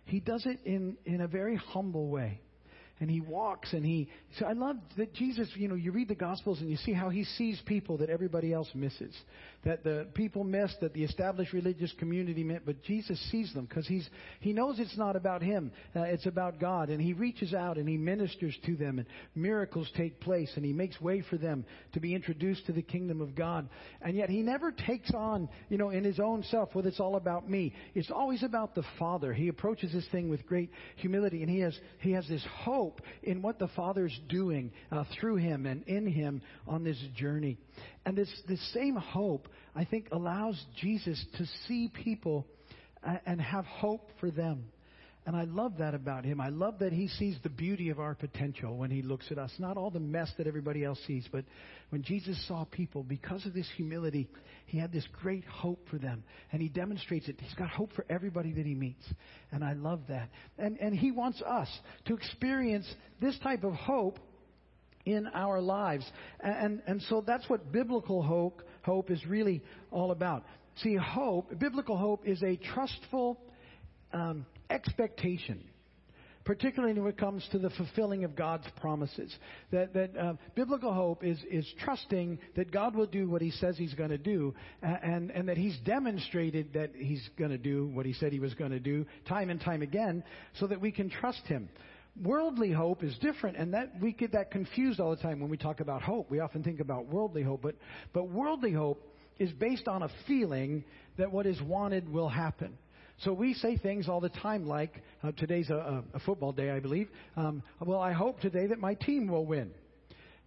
he 0.05 0.19
does 0.19 0.45
it 0.45 0.59
in 0.65 0.97
in 1.05 1.21
a 1.21 1.27
very 1.27 1.55
humble 1.55 2.07
way 2.07 2.41
and 3.01 3.09
he 3.09 3.19
walks 3.19 3.73
and 3.73 3.83
he 3.83 4.07
so 4.37 4.45
I 4.45 4.53
love 4.53 4.77
that 4.95 5.13
Jesus, 5.13 5.49
you 5.55 5.67
know, 5.67 5.75
you 5.75 5.91
read 5.91 6.07
the 6.07 6.15
gospels 6.15 6.61
and 6.61 6.69
you 6.69 6.77
see 6.77 6.93
how 6.93 7.09
he 7.09 7.25
sees 7.25 7.61
people 7.65 7.97
that 7.97 8.09
everybody 8.09 8.53
else 8.53 8.69
misses. 8.73 9.13
That 9.65 9.83
the 9.83 10.07
people 10.13 10.45
miss, 10.45 10.73
that 10.79 10.93
the 10.93 11.03
established 11.03 11.51
religious 11.51 11.91
community 11.99 12.43
miss, 12.43 12.61
but 12.65 12.81
Jesus 12.83 13.19
sees 13.29 13.53
them 13.53 13.65
because 13.65 13.85
he's 13.87 14.07
he 14.39 14.53
knows 14.53 14.79
it's 14.79 14.97
not 14.97 15.17
about 15.17 15.41
him. 15.41 15.71
Uh, 15.93 16.03
it's 16.03 16.27
about 16.27 16.59
God 16.59 16.89
and 16.89 17.01
he 17.01 17.13
reaches 17.13 17.53
out 17.53 17.77
and 17.77 17.89
he 17.89 17.97
ministers 17.97 18.57
to 18.65 18.75
them 18.77 18.99
and 18.99 19.07
miracles 19.35 19.89
take 19.97 20.21
place 20.21 20.51
and 20.55 20.63
he 20.63 20.71
makes 20.71 21.01
way 21.01 21.23
for 21.29 21.37
them 21.37 21.65
to 21.93 21.99
be 21.99 22.15
introduced 22.15 22.65
to 22.67 22.71
the 22.71 22.81
kingdom 22.81 23.19
of 23.19 23.35
God. 23.35 23.67
And 24.01 24.15
yet 24.15 24.29
he 24.29 24.43
never 24.43 24.71
takes 24.71 25.11
on, 25.13 25.49
you 25.69 25.77
know, 25.77 25.89
in 25.89 26.03
his 26.03 26.19
own 26.19 26.43
self, 26.43 26.69
well, 26.73 26.85
it's 26.85 26.99
all 26.99 27.15
about 27.15 27.49
me. 27.49 27.73
It's 27.95 28.11
always 28.11 28.43
about 28.43 28.75
the 28.75 28.83
Father. 28.97 29.33
He 29.33 29.49
approaches 29.49 29.91
this 29.91 30.07
thing 30.11 30.29
with 30.29 30.45
great 30.45 30.69
humility 30.95 31.41
and 31.41 31.49
he 31.49 31.59
has 31.59 31.77
he 31.99 32.11
has 32.11 32.27
this 32.27 32.45
hope 32.63 32.90
hope 32.91 33.01
in 33.23 33.41
what 33.41 33.59
the 33.59 33.67
Father's 33.69 34.17
doing 34.29 34.71
uh, 34.91 35.03
through 35.19 35.37
him 35.37 35.65
and 35.65 35.83
in 35.83 36.07
him 36.07 36.41
on 36.67 36.83
this 36.83 37.01
journey. 37.15 37.57
And 38.05 38.17
this, 38.17 38.29
this 38.47 38.73
same 38.73 38.95
hope, 38.95 39.47
I 39.75 39.85
think, 39.85 40.07
allows 40.11 40.61
Jesus 40.79 41.23
to 41.37 41.45
see 41.67 41.89
people 42.03 42.47
uh, 43.05 43.17
and 43.25 43.39
have 43.41 43.65
hope 43.65 44.09
for 44.19 44.31
them. 44.31 44.65
And 45.25 45.35
I 45.35 45.43
love 45.43 45.77
that 45.77 45.93
about 45.93 46.25
him. 46.25 46.41
I 46.41 46.49
love 46.49 46.79
that 46.79 46.91
he 46.91 47.07
sees 47.07 47.37
the 47.43 47.49
beauty 47.49 47.89
of 47.89 47.99
our 47.99 48.15
potential 48.15 48.75
when 48.75 48.89
he 48.89 49.03
looks 49.03 49.27
at 49.29 49.37
us. 49.37 49.51
Not 49.59 49.77
all 49.77 49.91
the 49.91 49.99
mess 49.99 50.31
that 50.37 50.47
everybody 50.47 50.83
else 50.83 50.99
sees, 51.05 51.27
but 51.31 51.45
when 51.89 52.01
Jesus 52.01 52.43
saw 52.47 52.65
people, 52.65 53.03
because 53.03 53.45
of 53.45 53.53
this 53.53 53.67
humility, 53.77 54.27
he 54.65 54.79
had 54.79 54.91
this 54.91 55.05
great 55.21 55.45
hope 55.45 55.87
for 55.91 55.99
them. 55.99 56.23
And 56.51 56.59
he 56.59 56.69
demonstrates 56.69 57.27
it. 57.27 57.35
He's 57.39 57.53
got 57.53 57.69
hope 57.69 57.93
for 57.93 58.03
everybody 58.09 58.51
that 58.53 58.65
he 58.65 58.73
meets. 58.73 59.05
And 59.51 59.63
I 59.63 59.73
love 59.73 60.01
that. 60.09 60.29
And, 60.57 60.79
and 60.79 60.95
he 60.95 61.11
wants 61.11 61.39
us 61.43 61.69
to 62.05 62.15
experience 62.15 62.91
this 63.21 63.37
type 63.43 63.63
of 63.63 63.73
hope 63.73 64.17
in 65.05 65.27
our 65.27 65.61
lives. 65.61 66.09
And, 66.39 66.81
and 66.87 67.01
so 67.03 67.23
that's 67.25 67.47
what 67.47 67.71
biblical 67.71 68.23
hope, 68.23 68.63
hope 68.83 69.11
is 69.11 69.23
really 69.27 69.61
all 69.91 70.11
about. 70.11 70.45
See, 70.77 70.95
hope, 70.95 71.59
biblical 71.59 71.97
hope 71.97 72.27
is 72.27 72.41
a 72.43 72.55
trustful, 72.55 73.39
um, 74.13 74.45
expectation, 74.69 75.63
particularly 76.43 76.99
when 76.99 77.09
it 77.09 77.17
comes 77.17 77.47
to 77.51 77.59
the 77.59 77.69
fulfilling 77.71 78.23
of 78.23 78.35
God's 78.35 78.65
promises. 78.79 79.35
That, 79.71 79.93
that 79.93 80.17
uh, 80.17 80.33
biblical 80.55 80.93
hope 80.93 81.23
is, 81.23 81.39
is 81.49 81.67
trusting 81.83 82.39
that 82.55 82.71
God 82.71 82.95
will 82.95 83.05
do 83.05 83.29
what 83.29 83.41
He 83.41 83.51
says 83.51 83.77
He's 83.77 83.93
going 83.93 84.09
to 84.09 84.17
do, 84.17 84.53
and, 84.81 85.31
and 85.31 85.47
that 85.49 85.57
He's 85.57 85.77
demonstrated 85.85 86.73
that 86.73 86.91
He's 86.95 87.27
going 87.37 87.51
to 87.51 87.57
do 87.57 87.87
what 87.87 88.05
He 88.05 88.13
said 88.13 88.31
He 88.31 88.39
was 88.39 88.53
going 88.53 88.71
to 88.71 88.79
do 88.79 89.05
time 89.27 89.49
and 89.49 89.61
time 89.61 89.81
again, 89.81 90.23
so 90.59 90.67
that 90.67 90.81
we 90.81 90.91
can 90.91 91.09
trust 91.09 91.45
Him. 91.45 91.69
Worldly 92.21 92.73
hope 92.73 93.03
is 93.03 93.17
different, 93.19 93.55
and 93.55 93.73
that 93.73 93.93
we 94.01 94.11
get 94.11 94.33
that 94.33 94.51
confused 94.51 94.99
all 94.99 95.11
the 95.15 95.21
time 95.21 95.39
when 95.39 95.49
we 95.49 95.57
talk 95.57 95.79
about 95.79 96.01
hope. 96.01 96.29
We 96.29 96.39
often 96.39 96.61
think 96.61 96.81
about 96.81 97.05
worldly 97.05 97.43
hope, 97.43 97.61
but, 97.61 97.75
but 98.13 98.29
worldly 98.29 98.73
hope 98.73 99.07
is 99.39 99.51
based 99.53 99.87
on 99.87 100.03
a 100.03 100.09
feeling 100.27 100.83
that 101.17 101.31
what 101.31 101.45
is 101.45 101.61
wanted 101.61 102.11
will 102.11 102.27
happen. 102.29 102.77
So 103.19 103.33
we 103.33 103.53
say 103.53 103.77
things 103.77 104.09
all 104.09 104.19
the 104.19 104.29
time 104.29 104.65
like, 104.65 105.01
uh, 105.23 105.31
today's 105.37 105.69
a, 105.69 106.03
a, 106.13 106.19
football 106.19 106.51
day, 106.51 106.71
I 106.71 106.79
believe. 106.79 107.07
Um, 107.37 107.61
well, 107.79 107.99
I 107.99 108.13
hope 108.13 108.39
today 108.39 108.67
that 108.67 108.79
my 108.79 108.95
team 108.95 109.27
will 109.27 109.45
win. 109.45 109.71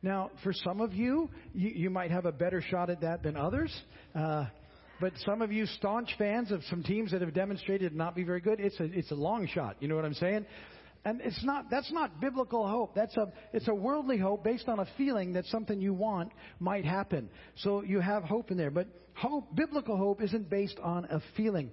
Now, 0.02 0.30
for 0.42 0.52
some 0.52 0.80
of 0.80 0.92
you, 0.92 1.30
you, 1.54 1.70
you 1.70 1.90
might 1.90 2.10
have 2.10 2.26
a 2.26 2.32
better 2.32 2.60
shot 2.60 2.90
at 2.90 3.00
that 3.02 3.22
than 3.22 3.36
others. 3.36 3.74
Uh, 4.14 4.46
but 5.00 5.12
some 5.24 5.42
of 5.42 5.52
you 5.52 5.66
staunch 5.66 6.10
fans 6.18 6.50
of 6.50 6.62
some 6.68 6.82
teams 6.82 7.12
that 7.12 7.20
have 7.20 7.34
demonstrated 7.34 7.94
not 7.94 8.14
be 8.14 8.22
very 8.22 8.40
good, 8.40 8.60
it's 8.60 8.78
a, 8.80 8.84
it's 8.84 9.10
a 9.10 9.14
long 9.14 9.46
shot. 9.46 9.76
You 9.80 9.88
know 9.88 9.96
what 9.96 10.04
I'm 10.04 10.14
saying? 10.14 10.46
And 11.04 11.20
it's 11.20 11.44
not, 11.44 11.66
that's 11.70 11.92
not 11.92 12.20
biblical 12.20 12.66
hope. 12.66 12.94
That's 12.94 13.16
a, 13.16 13.30
it's 13.52 13.68
a 13.68 13.74
worldly 13.74 14.16
hope 14.16 14.42
based 14.42 14.68
on 14.68 14.78
a 14.78 14.86
feeling 14.96 15.34
that 15.34 15.44
something 15.46 15.80
you 15.80 15.92
want 15.92 16.32
might 16.60 16.84
happen. 16.84 17.28
So 17.56 17.82
you 17.82 18.00
have 18.00 18.22
hope 18.22 18.50
in 18.50 18.56
there. 18.56 18.70
But 18.70 18.88
hope, 19.12 19.54
biblical 19.54 19.98
hope 19.98 20.22
isn't 20.22 20.48
based 20.48 20.78
on 20.82 21.04
a 21.06 21.20
feeling. 21.36 21.70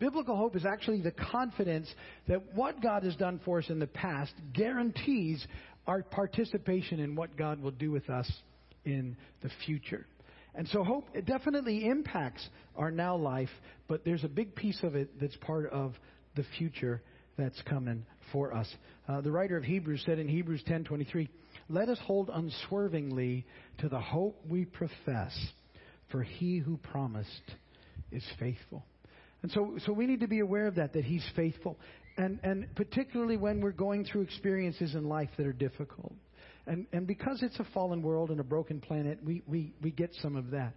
Biblical 0.00 0.36
hope 0.36 0.56
is 0.56 0.64
actually 0.64 1.00
the 1.00 1.12
confidence 1.12 1.88
that 2.26 2.42
what 2.54 2.82
God 2.82 3.04
has 3.04 3.14
done 3.14 3.40
for 3.44 3.58
us 3.58 3.66
in 3.68 3.78
the 3.78 3.86
past 3.86 4.32
guarantees 4.52 5.46
our 5.86 6.02
participation 6.02 6.98
in 6.98 7.14
what 7.14 7.36
God 7.36 7.62
will 7.62 7.70
do 7.70 7.92
with 7.92 8.10
us 8.10 8.30
in 8.84 9.16
the 9.42 9.50
future. 9.64 10.06
And 10.56 10.66
so 10.68 10.82
hope 10.82 11.08
it 11.14 11.24
definitely 11.24 11.86
impacts 11.86 12.46
our 12.76 12.90
now 12.90 13.16
life, 13.16 13.48
but 13.86 14.04
there's 14.04 14.24
a 14.24 14.28
big 14.28 14.56
piece 14.56 14.82
of 14.82 14.96
it 14.96 15.20
that's 15.20 15.36
part 15.36 15.70
of 15.70 15.94
the 16.34 16.44
future 16.58 17.00
that's 17.36 17.60
coming 17.62 18.04
for 18.32 18.54
us. 18.54 18.72
Uh, 19.08 19.20
the 19.20 19.30
writer 19.30 19.56
of 19.56 19.64
Hebrews 19.64 20.02
said 20.06 20.18
in 20.18 20.28
Hebrews 20.28 20.62
10:23, 20.64 21.28
"Let 21.68 21.88
us 21.88 21.98
hold 22.00 22.30
unswervingly 22.32 23.46
to 23.78 23.88
the 23.88 24.00
hope 24.00 24.40
we 24.46 24.64
profess, 24.64 25.52
for 26.08 26.22
he 26.22 26.58
who 26.58 26.76
promised 26.76 27.54
is 28.10 28.24
faithful." 28.38 28.84
And 29.42 29.50
so, 29.50 29.76
so 29.84 29.92
we 29.92 30.06
need 30.06 30.20
to 30.20 30.28
be 30.28 30.38
aware 30.38 30.66
of 30.66 30.76
that, 30.76 30.92
that 30.92 31.04
he's 31.04 31.28
faithful. 31.34 31.78
And, 32.16 32.38
and 32.42 32.72
particularly 32.76 33.36
when 33.36 33.60
we're 33.60 33.72
going 33.72 34.04
through 34.04 34.22
experiences 34.22 34.94
in 34.94 35.08
life 35.08 35.30
that 35.36 35.46
are 35.46 35.52
difficult. 35.52 36.14
And, 36.66 36.86
and 36.92 37.06
because 37.06 37.42
it's 37.42 37.58
a 37.58 37.66
fallen 37.74 38.02
world 38.02 38.30
and 38.30 38.38
a 38.38 38.44
broken 38.44 38.80
planet, 38.80 39.18
we, 39.24 39.42
we, 39.46 39.72
we 39.82 39.90
get 39.90 40.14
some 40.20 40.36
of 40.36 40.50
that. 40.50 40.74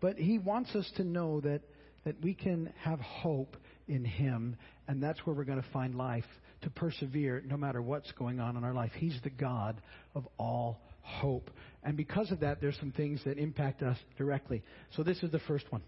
But 0.00 0.18
he 0.18 0.38
wants 0.38 0.74
us 0.74 0.90
to 0.96 1.04
know 1.04 1.40
that, 1.40 1.62
that 2.04 2.20
we 2.22 2.34
can 2.34 2.72
have 2.82 3.00
hope 3.00 3.56
in 3.88 4.04
him, 4.04 4.56
and 4.88 5.02
that's 5.02 5.18
where 5.20 5.34
we're 5.34 5.44
going 5.44 5.62
to 5.62 5.68
find 5.72 5.94
life 5.94 6.24
to 6.62 6.70
persevere 6.70 7.42
no 7.46 7.56
matter 7.56 7.82
what's 7.82 8.10
going 8.12 8.40
on 8.40 8.56
in 8.56 8.64
our 8.64 8.72
life. 8.72 8.92
He's 8.96 9.18
the 9.22 9.30
God 9.30 9.80
of 10.14 10.26
all 10.38 10.80
hope. 11.02 11.50
And 11.82 11.96
because 11.96 12.30
of 12.30 12.40
that, 12.40 12.60
there's 12.60 12.78
some 12.78 12.92
things 12.92 13.20
that 13.24 13.38
impact 13.38 13.82
us 13.82 13.98
directly. 14.16 14.62
So 14.96 15.02
this 15.02 15.22
is 15.22 15.30
the 15.30 15.40
first 15.40 15.70
one. 15.70 15.82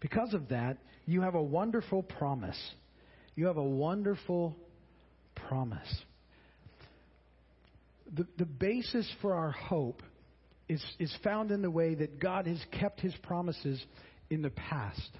Because 0.00 0.34
of 0.34 0.48
that, 0.50 0.78
you 1.06 1.22
have 1.22 1.34
a 1.34 1.42
wonderful 1.42 2.02
promise. 2.02 2.58
You 3.36 3.46
have 3.46 3.56
a 3.56 3.62
wonderful 3.62 4.56
promise. 5.48 5.88
The, 8.14 8.26
the 8.36 8.44
basis 8.44 9.10
for 9.22 9.34
our 9.34 9.50
hope 9.50 10.02
is, 10.68 10.84
is 10.98 11.14
found 11.24 11.50
in 11.50 11.62
the 11.62 11.70
way 11.70 11.94
that 11.94 12.20
God 12.20 12.46
has 12.46 12.62
kept 12.78 13.00
his 13.00 13.14
promises 13.22 13.82
in 14.34 14.42
the 14.42 14.50
past. 14.50 15.10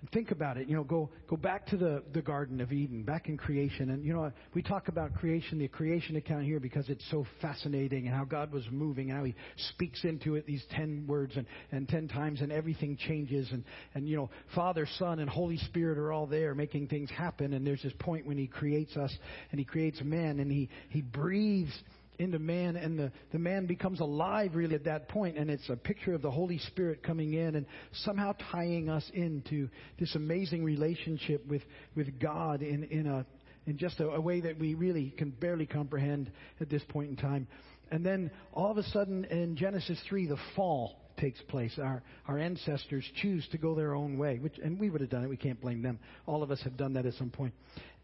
And 0.00 0.10
think 0.12 0.30
about 0.30 0.56
it. 0.56 0.66
You 0.66 0.76
know, 0.76 0.84
go 0.84 1.10
go 1.28 1.36
back 1.36 1.66
to 1.66 1.76
the 1.76 2.02
the 2.14 2.22
Garden 2.22 2.62
of 2.62 2.72
Eden, 2.72 3.02
back 3.02 3.28
in 3.28 3.36
creation, 3.36 3.90
and 3.90 4.02
you 4.02 4.14
know 4.14 4.32
we 4.54 4.62
talk 4.62 4.88
about 4.88 5.12
creation, 5.14 5.58
the 5.58 5.68
creation 5.68 6.16
account 6.16 6.44
here 6.44 6.58
because 6.58 6.88
it's 6.88 7.04
so 7.10 7.26
fascinating 7.42 8.06
and 8.06 8.16
how 8.16 8.24
God 8.24 8.50
was 8.50 8.64
moving, 8.70 9.10
and 9.10 9.18
how 9.18 9.24
He 9.24 9.34
speaks 9.74 10.04
into 10.04 10.36
it 10.36 10.46
these 10.46 10.64
ten 10.70 11.04
words 11.06 11.36
and 11.36 11.44
and 11.70 11.86
ten 11.86 12.08
times, 12.08 12.40
and 12.40 12.50
everything 12.50 12.96
changes, 12.96 13.50
and 13.52 13.62
and 13.92 14.08
you 14.08 14.16
know 14.16 14.30
Father, 14.54 14.88
Son, 14.98 15.18
and 15.18 15.28
Holy 15.28 15.58
Spirit 15.58 15.98
are 15.98 16.12
all 16.12 16.26
there 16.26 16.54
making 16.54 16.88
things 16.88 17.10
happen, 17.10 17.52
and 17.52 17.66
there's 17.66 17.82
this 17.82 17.92
point 17.98 18.24
when 18.24 18.38
He 18.38 18.46
creates 18.46 18.96
us 18.96 19.14
and 19.50 19.58
He 19.58 19.66
creates 19.66 20.00
man, 20.02 20.40
and 20.40 20.50
He 20.50 20.70
He 20.88 21.02
breathes 21.02 21.78
into 22.20 22.38
man, 22.38 22.76
and 22.76 22.98
the, 22.98 23.10
the 23.32 23.38
man 23.38 23.66
becomes 23.66 24.00
alive 24.00 24.54
really 24.54 24.74
at 24.74 24.84
that 24.84 25.08
point, 25.08 25.38
and 25.38 25.50
it's 25.50 25.68
a 25.70 25.76
picture 25.76 26.12
of 26.12 26.20
the 26.20 26.30
Holy 26.30 26.58
Spirit 26.58 27.02
coming 27.02 27.32
in 27.32 27.56
and 27.56 27.66
somehow 28.04 28.34
tying 28.52 28.90
us 28.90 29.08
into 29.14 29.68
this 29.98 30.14
amazing 30.14 30.62
relationship 30.62 31.44
with, 31.46 31.62
with 31.96 32.20
God 32.20 32.60
in, 32.62 32.84
in, 32.84 33.06
a, 33.06 33.24
in 33.66 33.78
just 33.78 33.98
a, 34.00 34.10
a 34.10 34.20
way 34.20 34.42
that 34.42 34.58
we 34.58 34.74
really 34.74 35.14
can 35.16 35.30
barely 35.30 35.66
comprehend 35.66 36.30
at 36.60 36.68
this 36.68 36.82
point 36.90 37.08
in 37.08 37.16
time. 37.16 37.48
And 37.90 38.04
then 38.04 38.30
all 38.52 38.70
of 38.70 38.76
a 38.76 38.84
sudden 38.84 39.24
in 39.24 39.56
Genesis 39.56 39.98
3, 40.08 40.26
the 40.26 40.36
fall 40.54 40.96
takes 41.18 41.40
place. 41.42 41.78
Our, 41.82 42.02
our 42.28 42.38
ancestors 42.38 43.04
choose 43.20 43.46
to 43.52 43.58
go 43.58 43.74
their 43.74 43.94
own 43.94 44.18
way, 44.18 44.38
which, 44.38 44.58
and 44.62 44.78
we 44.78 44.90
would 44.90 45.00
have 45.00 45.10
done 45.10 45.24
it. 45.24 45.28
We 45.28 45.36
can't 45.36 45.60
blame 45.60 45.82
them. 45.82 45.98
All 46.26 46.42
of 46.42 46.50
us 46.50 46.60
have 46.64 46.76
done 46.76 46.92
that 46.94 47.06
at 47.06 47.14
some 47.14 47.30
point. 47.30 47.54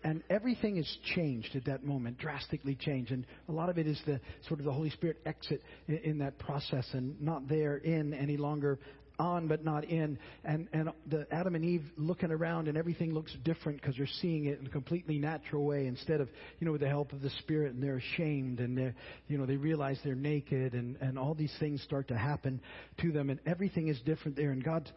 And 0.06 0.22
everything 0.30 0.76
is 0.76 0.98
changed 1.16 1.56
at 1.56 1.64
that 1.64 1.82
moment, 1.82 2.16
drastically 2.16 2.76
changed. 2.76 3.10
And 3.10 3.26
a 3.48 3.52
lot 3.52 3.68
of 3.68 3.76
it 3.76 3.88
is 3.88 4.00
the 4.06 4.20
sort 4.46 4.60
of 4.60 4.66
the 4.66 4.72
Holy 4.72 4.90
Spirit 4.90 5.16
exit 5.26 5.60
in, 5.88 5.98
in 5.98 6.18
that 6.18 6.38
process 6.38 6.86
and 6.92 7.20
not 7.20 7.48
there 7.48 7.78
in 7.78 8.14
any 8.14 8.36
longer 8.36 8.78
on 9.18 9.48
but 9.48 9.64
not 9.64 9.82
in 9.84 10.18
and 10.44 10.68
and 10.75 10.90
the 11.06 11.26
adam 11.32 11.54
and 11.54 11.64
eve 11.64 11.82
looking 11.96 12.30
around 12.30 12.68
and 12.68 12.76
everything 12.76 13.14
looks 13.14 13.34
different 13.44 13.80
because 13.80 13.96
they're 13.96 14.06
seeing 14.20 14.44
it 14.44 14.60
in 14.60 14.66
a 14.66 14.68
completely 14.68 15.18
natural 15.18 15.64
way 15.64 15.86
instead 15.86 16.20
of 16.20 16.28
you 16.60 16.66
know 16.66 16.72
with 16.72 16.82
the 16.82 16.88
help 16.88 17.14
of 17.14 17.22
the 17.22 17.30
spirit 17.38 17.72
and 17.72 17.82
they're 17.82 17.96
ashamed 17.96 18.60
and 18.60 18.76
they're 18.76 18.94
you 19.26 19.38
know 19.38 19.46
they 19.46 19.56
realize 19.56 19.98
they're 20.04 20.14
naked 20.14 20.75
and 20.75 20.96
and 21.00 21.18
all 21.18 21.34
these 21.34 21.54
things 21.58 21.80
start 21.80 22.06
to 22.06 22.14
happen 22.14 22.60
to 23.00 23.10
them 23.10 23.30
and 23.30 23.40
everything 23.46 23.88
is 23.88 23.98
different 24.04 24.36
there 24.36 24.50
and 24.50 24.62
god's 24.62 24.92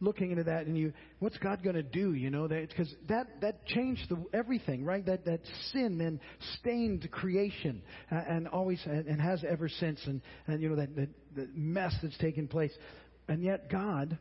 looking 0.00 0.30
into 0.30 0.44
that 0.44 0.66
and 0.66 0.76
you, 0.76 0.92
what's 1.18 1.36
God 1.38 1.62
going 1.62 1.76
to 1.76 1.82
do? 1.82 2.14
You 2.14 2.30
know, 2.30 2.48
because 2.48 2.92
that, 3.08 3.40
that 3.40 3.66
changed 3.66 4.08
the, 4.08 4.24
everything, 4.32 4.84
right? 4.84 5.04
That, 5.04 5.24
that 5.24 5.40
sin 5.72 5.98
then 5.98 6.20
stained 6.60 7.10
creation 7.10 7.82
uh, 8.10 8.16
and 8.16 8.48
always, 8.48 8.80
and 8.86 9.20
has 9.20 9.44
ever 9.48 9.68
since. 9.68 10.00
And, 10.06 10.20
and 10.46 10.62
you 10.62 10.70
know, 10.70 10.76
that, 10.76 10.94
that, 10.96 11.08
that 11.36 11.56
mess 11.56 11.94
that's 12.02 12.16
taken 12.18 12.48
place. 12.48 12.72
And 13.28 13.42
yet 13.42 13.70
God, 13.70 14.16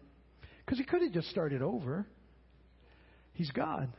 because 0.65 0.79
he 0.79 0.83
could 0.83 1.01
have 1.01 1.13
just 1.13 1.29
started 1.29 1.61
over. 1.61 2.05
He's 3.33 3.51
God. 3.51 3.91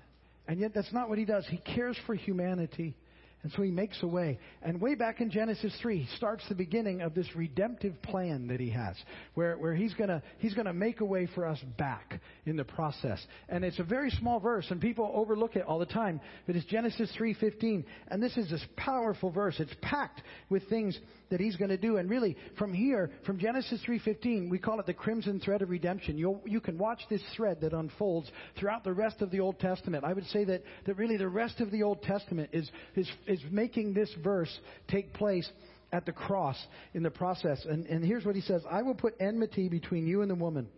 And 0.48 0.58
yet 0.58 0.72
that's 0.74 0.92
not 0.92 1.08
what 1.08 1.18
he 1.18 1.24
does. 1.24 1.46
He 1.48 1.58
cares 1.58 1.96
for 2.06 2.14
humanity. 2.14 2.96
And 3.44 3.52
so 3.52 3.62
he 3.62 3.70
makes 3.70 4.02
a 4.02 4.06
way. 4.06 4.38
And 4.62 4.80
way 4.80 4.96
back 4.96 5.20
in 5.20 5.30
Genesis 5.30 5.72
3, 5.80 5.98
he 5.98 6.16
starts 6.16 6.42
the 6.48 6.56
beginning 6.56 7.02
of 7.02 7.14
this 7.14 7.28
redemptive 7.36 8.00
plan 8.02 8.48
that 8.48 8.58
he 8.58 8.70
has, 8.70 8.96
where, 9.34 9.56
where 9.56 9.74
he's 9.74 9.94
going 9.94 10.10
to 10.10 10.20
he's 10.38 10.54
gonna 10.54 10.72
make 10.72 11.00
a 11.00 11.04
way 11.04 11.28
for 11.34 11.46
us 11.46 11.60
back 11.78 12.20
in 12.46 12.56
the 12.56 12.64
process. 12.64 13.24
And 13.48 13.64
it's 13.64 13.78
a 13.78 13.84
very 13.84 14.10
small 14.10 14.40
verse, 14.40 14.66
and 14.70 14.80
people 14.80 15.12
overlook 15.14 15.54
it 15.54 15.64
all 15.64 15.78
the 15.78 15.86
time. 15.86 16.20
But 16.46 16.56
it's 16.56 16.66
Genesis 16.66 17.12
3.15. 17.18 17.84
And 18.08 18.20
this 18.20 18.36
is 18.36 18.50
this 18.50 18.64
powerful 18.76 19.30
verse. 19.30 19.54
It's 19.60 19.74
packed 19.82 20.22
with 20.50 20.68
things 20.68 20.98
that 21.30 21.40
he's 21.40 21.56
going 21.56 21.70
to 21.70 21.76
do. 21.76 21.98
And 21.98 22.08
really, 22.08 22.36
from 22.56 22.72
here, 22.72 23.10
from 23.24 23.38
Genesis 23.38 23.80
3.15, 23.86 24.50
we 24.50 24.58
call 24.58 24.80
it 24.80 24.86
the 24.86 24.94
crimson 24.94 25.40
thread 25.40 25.62
of 25.62 25.70
redemption. 25.70 26.18
You'll, 26.18 26.42
you 26.44 26.60
can 26.60 26.78
watch 26.78 27.00
this 27.10 27.22
thread 27.36 27.60
that 27.60 27.72
unfolds 27.72 28.30
throughout 28.58 28.84
the 28.84 28.92
rest 28.92 29.22
of 29.22 29.30
the 29.30 29.40
Old 29.40 29.58
Testament. 29.58 30.04
I 30.04 30.12
would 30.12 30.26
say 30.26 30.44
that, 30.44 30.62
that 30.86 30.94
really 30.94 31.16
the 31.16 31.28
rest 31.28 31.60
of 31.60 31.70
the 31.70 31.82
Old 31.82 32.02
Testament 32.02 32.50
is, 32.52 32.70
is, 32.96 33.10
is 33.28 33.40
making 33.50 33.94
this 33.94 34.12
verse 34.22 34.50
take 34.88 35.12
place 35.14 35.48
at 35.92 36.06
the 36.06 36.12
cross 36.12 36.56
in 36.94 37.02
the 37.02 37.10
process. 37.10 37.64
And, 37.64 37.86
and 37.86 38.04
here's 38.04 38.24
what 38.24 38.34
he 38.34 38.42
says 38.42 38.62
I 38.70 38.82
will 38.82 38.94
put 38.94 39.14
enmity 39.20 39.68
between 39.68 40.06
you 40.06 40.22
and 40.22 40.30
the 40.30 40.34
woman, 40.34 40.68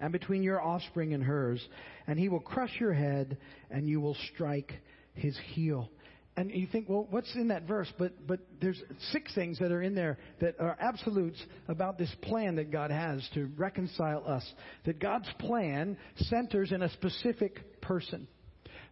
and 0.00 0.12
between 0.12 0.42
your 0.42 0.60
offspring 0.60 1.14
and 1.14 1.22
hers, 1.22 1.66
and 2.06 2.18
he 2.18 2.28
will 2.28 2.40
crush 2.40 2.72
your 2.78 2.92
head, 2.92 3.38
and 3.70 3.88
you 3.88 4.00
will 4.00 4.16
strike 4.32 4.72
his 5.14 5.38
heel 5.54 5.90
and 6.36 6.50
you 6.50 6.66
think, 6.66 6.88
well, 6.88 7.06
what's 7.08 7.34
in 7.34 7.48
that 7.48 7.62
verse? 7.62 7.90
But 7.98 8.26
but 8.26 8.40
there's 8.60 8.80
six 9.10 9.34
things 9.34 9.58
that 9.58 9.72
are 9.72 9.80
in 9.80 9.94
there 9.94 10.18
that 10.40 10.60
are 10.60 10.76
absolutes 10.78 11.42
about 11.66 11.96
this 11.96 12.14
plan 12.22 12.56
that 12.56 12.70
God 12.70 12.90
has 12.90 13.26
to 13.34 13.50
reconcile 13.56 14.22
us. 14.26 14.44
That 14.84 14.98
God's 14.98 15.28
plan 15.38 15.96
centers 16.16 16.72
in 16.72 16.82
a 16.82 16.90
specific 16.90 17.80
person. 17.80 18.28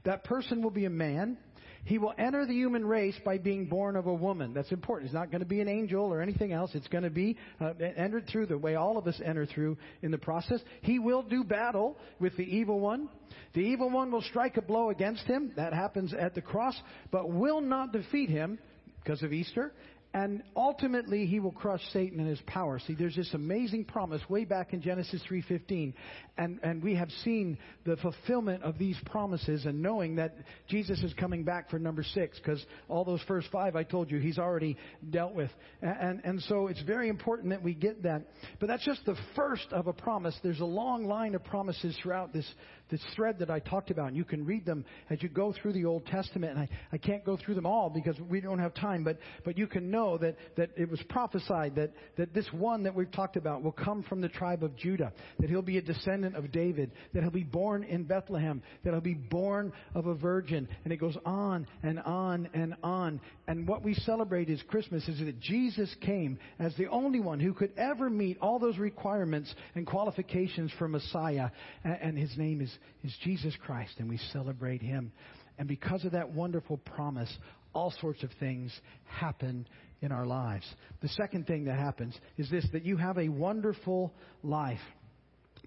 That 0.04 0.24
person 0.24 0.62
will 0.62 0.70
be 0.70 0.86
a 0.86 0.90
man 0.90 1.36
he 1.84 1.98
will 1.98 2.14
enter 2.18 2.46
the 2.46 2.54
human 2.54 2.84
race 2.84 3.14
by 3.24 3.38
being 3.38 3.66
born 3.66 3.96
of 3.96 4.06
a 4.06 4.14
woman. 4.14 4.54
That's 4.54 4.72
important. 4.72 5.10
He's 5.10 5.14
not 5.14 5.30
going 5.30 5.40
to 5.40 5.46
be 5.46 5.60
an 5.60 5.68
angel 5.68 6.12
or 6.12 6.22
anything 6.22 6.52
else. 6.52 6.70
It's 6.74 6.88
going 6.88 7.04
to 7.04 7.10
be 7.10 7.36
uh, 7.60 7.72
entered 7.96 8.26
through 8.28 8.46
the 8.46 8.58
way 8.58 8.74
all 8.74 8.96
of 8.96 9.06
us 9.06 9.20
enter 9.24 9.46
through 9.46 9.76
in 10.02 10.10
the 10.10 10.18
process. 10.18 10.60
He 10.82 10.98
will 10.98 11.22
do 11.22 11.44
battle 11.44 11.98
with 12.18 12.36
the 12.36 12.44
evil 12.44 12.80
one. 12.80 13.08
The 13.52 13.60
evil 13.60 13.90
one 13.90 14.10
will 14.10 14.22
strike 14.22 14.56
a 14.56 14.62
blow 14.62 14.90
against 14.90 15.24
him. 15.24 15.52
That 15.56 15.72
happens 15.72 16.14
at 16.14 16.34
the 16.34 16.42
cross, 16.42 16.76
but 17.10 17.30
will 17.30 17.60
not 17.60 17.92
defeat 17.92 18.30
him 18.30 18.58
because 19.02 19.22
of 19.22 19.32
Easter 19.32 19.72
and 20.14 20.44
ultimately 20.54 21.26
he 21.26 21.40
will 21.40 21.52
crush 21.52 21.82
Satan 21.92 22.20
and 22.20 22.28
his 22.28 22.40
power. 22.46 22.78
See, 22.78 22.94
there's 22.94 23.16
this 23.16 23.34
amazing 23.34 23.84
promise 23.84 24.22
way 24.30 24.44
back 24.44 24.72
in 24.72 24.80
Genesis 24.80 25.20
3:15, 25.28 25.92
and 26.38 26.60
and 26.62 26.82
we 26.82 26.94
have 26.94 27.10
seen 27.24 27.58
the 27.84 27.96
fulfillment 27.96 28.62
of 28.62 28.78
these 28.78 28.96
promises, 29.06 29.66
and 29.66 29.82
knowing 29.82 30.14
that 30.14 30.36
Jesus 30.68 31.02
is 31.02 31.12
coming 31.14 31.42
back 31.42 31.68
for 31.68 31.80
number 31.80 32.04
six, 32.04 32.38
because 32.38 32.64
all 32.88 33.04
those 33.04 33.22
first 33.22 33.48
five 33.50 33.74
I 33.74 33.82
told 33.82 34.08
you 34.08 34.18
he's 34.20 34.38
already 34.38 34.76
dealt 35.10 35.34
with, 35.34 35.50
and 35.82 36.20
and 36.24 36.40
so 36.42 36.68
it's 36.68 36.82
very 36.82 37.08
important 37.08 37.50
that 37.50 37.62
we 37.62 37.74
get 37.74 38.04
that. 38.04 38.22
But 38.60 38.68
that's 38.68 38.84
just 38.84 39.04
the 39.04 39.16
first 39.34 39.66
of 39.72 39.88
a 39.88 39.92
promise. 39.92 40.38
There's 40.44 40.60
a 40.60 40.64
long 40.64 41.06
line 41.06 41.34
of 41.34 41.42
promises 41.42 41.98
throughout 42.00 42.32
this 42.32 42.48
this 42.90 43.00
thread 43.14 43.38
that 43.38 43.50
I 43.50 43.60
talked 43.60 43.90
about. 43.90 44.08
And 44.08 44.16
you 44.16 44.24
can 44.24 44.44
read 44.44 44.64
them 44.64 44.84
as 45.10 45.22
you 45.22 45.28
go 45.28 45.52
through 45.52 45.72
the 45.72 45.84
Old 45.84 46.06
Testament, 46.06 46.52
and 46.52 46.60
I 46.60 46.68
I 46.92 46.98
can't 46.98 47.24
go 47.24 47.36
through 47.36 47.54
them 47.54 47.66
all 47.66 47.90
because 47.90 48.16
we 48.20 48.40
don't 48.40 48.58
have 48.58 48.74
time, 48.74 49.04
but 49.04 49.18
but 49.44 49.58
you 49.58 49.66
can 49.66 49.90
know 49.90 50.18
that, 50.18 50.36
that 50.56 50.70
it 50.76 50.90
was 50.90 51.00
prophesied 51.08 51.76
that, 51.76 51.92
that 52.16 52.34
this 52.34 52.46
one 52.52 52.84
that 52.84 52.94
we've 52.94 53.10
talked 53.10 53.36
about 53.36 53.62
will 53.62 53.72
come 53.72 54.02
from 54.02 54.20
the 54.20 54.28
tribe 54.28 54.62
of 54.62 54.76
Judah, 54.76 55.12
that 55.38 55.50
he'll 55.50 55.62
be 55.62 55.78
a 55.78 55.82
descendant 55.82 56.36
of 56.36 56.52
David, 56.52 56.90
that 57.12 57.22
he'll 57.22 57.30
be 57.30 57.42
born 57.42 57.84
in 57.84 58.04
Bethlehem, 58.04 58.62
that 58.82 58.90
he'll 58.90 59.00
be 59.00 59.14
born 59.14 59.72
of 59.94 60.06
a 60.06 60.14
virgin. 60.14 60.68
And 60.84 60.92
it 60.92 60.96
goes 60.96 61.16
on 61.24 61.66
and 61.82 62.00
on 62.00 62.48
and 62.54 62.74
on. 62.82 63.20
And 63.46 63.68
what 63.68 63.82
we 63.82 63.94
celebrate 63.94 64.48
is 64.48 64.62
Christmas 64.68 65.06
is 65.08 65.18
that 65.18 65.40
Jesus 65.40 65.94
came 66.00 66.38
as 66.58 66.74
the 66.76 66.88
only 66.88 67.20
one 67.20 67.40
who 67.40 67.52
could 67.52 67.72
ever 67.76 68.08
meet 68.08 68.38
all 68.40 68.58
those 68.58 68.78
requirements 68.78 69.54
and 69.74 69.86
qualifications 69.86 70.72
for 70.78 70.88
Messiah. 70.88 71.50
And 71.84 72.16
his 72.18 72.36
name 72.38 72.60
is, 72.60 72.73
is 73.02 73.14
Jesus 73.22 73.54
Christ, 73.64 73.94
and 73.98 74.08
we 74.08 74.18
celebrate 74.32 74.82
him. 74.82 75.12
And 75.58 75.68
because 75.68 76.04
of 76.04 76.12
that 76.12 76.30
wonderful 76.30 76.78
promise, 76.78 77.32
all 77.74 77.92
sorts 78.00 78.22
of 78.22 78.30
things 78.40 78.72
happen 79.04 79.66
in 80.00 80.12
our 80.12 80.26
lives. 80.26 80.66
The 81.00 81.08
second 81.08 81.46
thing 81.46 81.64
that 81.64 81.78
happens 81.78 82.18
is 82.36 82.50
this 82.50 82.66
that 82.72 82.84
you 82.84 82.96
have 82.96 83.18
a 83.18 83.28
wonderful 83.28 84.12
life. 84.42 84.78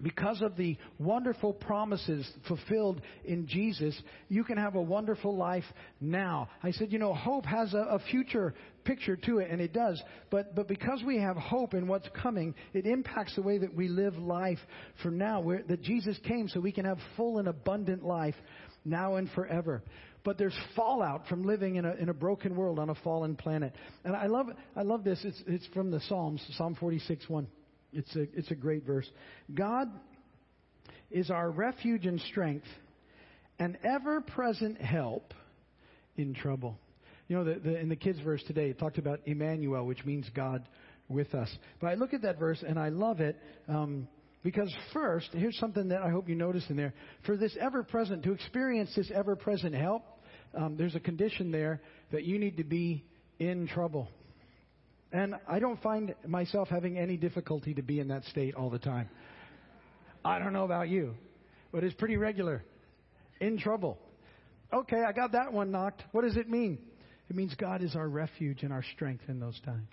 Because 0.01 0.41
of 0.41 0.55
the 0.55 0.77
wonderful 0.99 1.53
promises 1.53 2.29
fulfilled 2.47 3.01
in 3.25 3.47
Jesus, 3.47 3.99
you 4.29 4.43
can 4.43 4.57
have 4.57 4.75
a 4.75 4.81
wonderful 4.81 5.35
life 5.35 5.63
now. 5.99 6.49
I 6.61 6.71
said, 6.71 6.91
you 6.91 6.99
know, 6.99 7.13
hope 7.13 7.45
has 7.45 7.73
a, 7.73 7.77
a 7.77 7.99
future 8.11 8.53
picture 8.83 9.15
to 9.15 9.39
it, 9.39 9.49
and 9.49 9.59
it 9.59 9.73
does. 9.73 10.01
But, 10.29 10.55
but 10.55 10.67
because 10.67 11.01
we 11.05 11.19
have 11.19 11.35
hope 11.35 11.73
in 11.73 11.87
what's 11.87 12.07
coming, 12.21 12.53
it 12.73 12.85
impacts 12.85 13.35
the 13.35 13.41
way 13.41 13.57
that 13.57 13.73
we 13.73 13.87
live 13.87 14.15
life 14.17 14.59
for 15.01 15.09
now, 15.09 15.41
where, 15.41 15.63
that 15.67 15.81
Jesus 15.81 16.17
came 16.27 16.47
so 16.47 16.59
we 16.59 16.71
can 16.71 16.85
have 16.85 16.99
full 17.15 17.39
and 17.39 17.47
abundant 17.47 18.03
life 18.03 18.35
now 18.85 19.15
and 19.15 19.29
forever 19.31 19.83
but 20.27 20.37
there's 20.37 20.57
fallout 20.75 21.25
from 21.29 21.45
living 21.45 21.77
in 21.77 21.85
a, 21.85 21.93
in 21.93 22.09
a 22.09 22.13
broken 22.13 22.53
world 22.53 22.79
on 22.79 22.89
a 22.89 22.95
fallen 22.95 23.33
planet. 23.33 23.73
And 24.03 24.13
I 24.13 24.25
love, 24.25 24.47
I 24.75 24.81
love 24.81 25.05
this. 25.05 25.21
It's, 25.23 25.41
it's 25.47 25.65
from 25.67 25.89
the 25.89 26.01
Psalms, 26.01 26.45
Psalm 26.57 26.75
46 26.75 27.29
1. 27.29 27.47
It's 27.93 28.15
a, 28.15 28.21
it's 28.33 28.51
a 28.51 28.55
great 28.55 28.85
verse. 28.85 29.09
God 29.53 29.87
is 31.09 31.29
our 31.29 31.49
refuge 31.49 32.05
and 32.05 32.19
strength, 32.21 32.67
an 33.59 33.77
ever 33.83 34.21
present 34.21 34.81
help 34.81 35.33
in 36.15 36.33
trouble. 36.33 36.77
You 37.27 37.37
know, 37.37 37.43
the, 37.43 37.59
the, 37.59 37.79
in 37.79 37.89
the 37.89 37.95
kids' 37.95 38.19
verse 38.19 38.43
today, 38.47 38.69
it 38.69 38.79
talked 38.79 38.97
about 38.97 39.21
Emmanuel, 39.25 39.85
which 39.85 40.05
means 40.05 40.29
God 40.33 40.67
with 41.09 41.33
us. 41.33 41.49
But 41.79 41.87
I 41.87 41.93
look 41.95 42.13
at 42.13 42.21
that 42.23 42.39
verse 42.39 42.63
and 42.67 42.79
I 42.79 42.89
love 42.89 43.19
it. 43.19 43.37
Um, 43.67 44.07
because 44.43 44.73
first, 44.93 45.29
here's 45.33 45.57
something 45.57 45.89
that 45.89 46.01
I 46.01 46.09
hope 46.09 46.29
you 46.29 46.35
notice 46.35 46.63
in 46.69 46.77
there. 46.77 46.93
For 47.25 47.35
this 47.35 47.55
ever 47.59 47.83
present, 47.83 48.23
to 48.23 48.31
experience 48.31 48.93
this 48.95 49.11
ever 49.13 49.35
present 49.35 49.75
help, 49.75 50.03
um, 50.53 50.77
there's 50.77 50.95
a 50.95 50.99
condition 50.99 51.51
there 51.51 51.81
that 52.11 52.23
you 52.23 52.39
need 52.39 52.57
to 52.57 52.63
be 52.63 53.03
in 53.39 53.67
trouble. 53.67 54.07
And 55.17 55.33
I 55.47 55.57
don't 55.57 55.81
find 55.81 56.13
myself 56.27 56.67
having 56.67 56.99
any 56.99 57.17
difficulty 57.17 57.73
to 57.73 57.81
be 57.81 57.99
in 57.99 58.09
that 58.09 58.23
state 58.25 58.53
all 58.53 58.69
the 58.69 58.77
time. 58.77 59.09
I 60.23 60.37
don't 60.37 60.53
know 60.53 60.63
about 60.63 60.89
you, 60.89 61.15
but 61.71 61.83
it's 61.83 61.95
pretty 61.95 62.17
regular. 62.17 62.63
In 63.41 63.57
trouble. 63.57 63.97
Okay, 64.71 65.01
I 65.01 65.13
got 65.13 65.31
that 65.31 65.51
one 65.51 65.71
knocked. 65.71 66.03
What 66.11 66.21
does 66.21 66.37
it 66.37 66.47
mean? 66.47 66.77
It 67.31 67.35
means 67.35 67.55
God 67.55 67.81
is 67.81 67.95
our 67.95 68.07
refuge 68.07 68.61
and 68.61 68.71
our 68.71 68.83
strength 68.93 69.23
in 69.27 69.39
those 69.39 69.59
times. 69.61 69.87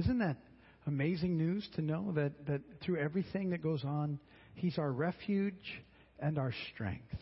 Isn't 0.00 0.18
that 0.18 0.38
amazing 0.88 1.38
news 1.38 1.68
to 1.76 1.80
know 1.80 2.10
that, 2.16 2.44
that 2.48 2.60
through 2.82 2.96
everything 2.96 3.50
that 3.50 3.62
goes 3.62 3.84
on, 3.84 4.18
He's 4.56 4.76
our 4.76 4.90
refuge 4.90 5.82
and 6.18 6.36
our 6.36 6.52
strength? 6.72 7.14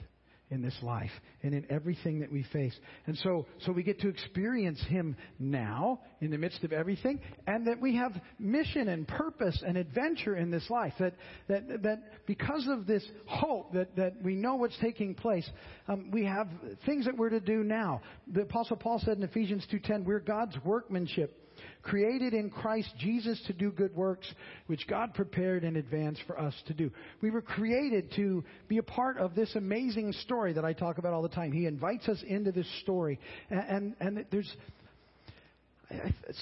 In 0.52 0.60
this 0.60 0.76
life 0.82 1.10
and 1.42 1.54
in 1.54 1.66
everything 1.70 2.20
that 2.20 2.30
we 2.30 2.44
face. 2.52 2.74
And 3.06 3.16
so, 3.18 3.46
so 3.64 3.72
we 3.72 3.82
get 3.82 4.00
to 4.00 4.08
experience 4.08 4.80
Him 4.86 5.16
now 5.38 6.00
in 6.20 6.30
the 6.30 6.36
midst 6.36 6.62
of 6.62 6.72
everything, 6.72 7.20
and 7.46 7.66
that 7.66 7.80
we 7.80 7.96
have 7.96 8.12
mission 8.38 8.88
and 8.88 9.08
purpose 9.08 9.60
and 9.66 9.78
adventure 9.78 10.36
in 10.36 10.50
this 10.50 10.68
life. 10.68 10.92
That, 11.00 11.14
that, 11.48 11.82
that 11.82 12.26
because 12.26 12.68
of 12.70 12.86
this 12.86 13.04
hope 13.26 13.72
that, 13.72 13.96
that 13.96 14.22
we 14.22 14.34
know 14.36 14.56
what's 14.56 14.78
taking 14.80 15.14
place, 15.14 15.48
um, 15.88 16.10
we 16.12 16.26
have 16.26 16.48
things 16.84 17.06
that 17.06 17.16
we're 17.16 17.30
to 17.30 17.40
do 17.40 17.64
now. 17.64 18.02
The 18.32 18.42
Apostle 18.42 18.76
Paul 18.76 19.00
said 19.02 19.16
in 19.16 19.22
Ephesians 19.22 19.66
2.10, 19.72 20.04
we're 20.04 20.20
God's 20.20 20.56
workmanship 20.64 21.41
created 21.82 22.34
in 22.34 22.50
Christ 22.50 22.92
Jesus 22.98 23.40
to 23.46 23.52
do 23.52 23.70
good 23.70 23.94
works, 23.94 24.26
which 24.66 24.86
God 24.86 25.14
prepared 25.14 25.64
in 25.64 25.76
advance 25.76 26.18
for 26.26 26.38
us 26.38 26.54
to 26.66 26.74
do. 26.74 26.90
We 27.20 27.30
were 27.30 27.42
created 27.42 28.12
to 28.16 28.44
be 28.68 28.78
a 28.78 28.82
part 28.82 29.18
of 29.18 29.34
this 29.34 29.54
amazing 29.54 30.12
story 30.24 30.52
that 30.52 30.64
I 30.64 30.72
talk 30.72 30.98
about 30.98 31.12
all 31.12 31.22
the 31.22 31.28
time. 31.28 31.52
He 31.52 31.66
invites 31.66 32.08
us 32.08 32.22
into 32.26 32.52
this 32.52 32.68
story. 32.80 33.18
And, 33.50 33.94
and, 34.00 34.16
and 34.16 34.26
there's, 34.30 34.56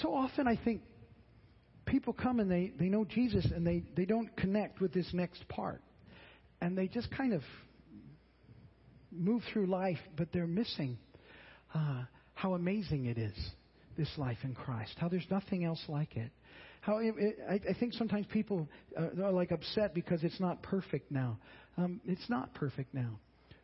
so 0.03 0.15
often 0.15 0.47
I 0.47 0.59
think 0.63 0.83
people 1.87 2.13
come 2.13 2.41
and 2.41 2.51
they, 2.51 2.73
they 2.79 2.89
know 2.89 3.05
Jesus 3.05 3.47
and 3.55 3.67
they, 3.67 3.83
they 3.97 4.05
don't 4.05 4.35
connect 4.37 4.81
with 4.81 4.93
this 4.93 5.09
next 5.13 5.47
part. 5.49 5.83
And 6.61 6.77
they 6.77 6.89
just 6.89 7.11
kind 7.11 7.33
of 7.33 7.43
move 9.11 9.43
through 9.53 9.67
life, 9.67 9.99
but 10.17 10.29
they're 10.33 10.47
missing 10.47 10.99
uh, 11.75 12.03
how 12.35 12.55
amazing 12.55 13.07
it 13.07 13.19
is 13.19 13.35
this 13.97 14.11
life 14.17 14.39
in 14.43 14.55
Christ, 14.55 14.95
how 14.97 15.09
there's 15.09 15.31
nothing 15.31 15.65
else 15.65 15.83
like 15.89 16.17
it. 16.17 16.31
How 16.83 16.99
it, 16.99 17.15
it, 17.19 17.39
I, 17.49 17.55
I, 17.71 17.75
think 17.79 17.93
sometimes 17.93 18.27
people 18.33 18.67
uh, 18.99 19.23
are 19.23 19.33
like 19.33 19.51
upset 19.51 19.95
because 19.95 20.25
it's 20.25 20.41
not 20.41 20.63
perfect 20.63 21.11
now. 21.11 21.39
Um, 21.77 22.01
it's 22.07 22.29
not 22.31 22.55
perfect 22.55 22.95
now. 22.95 23.19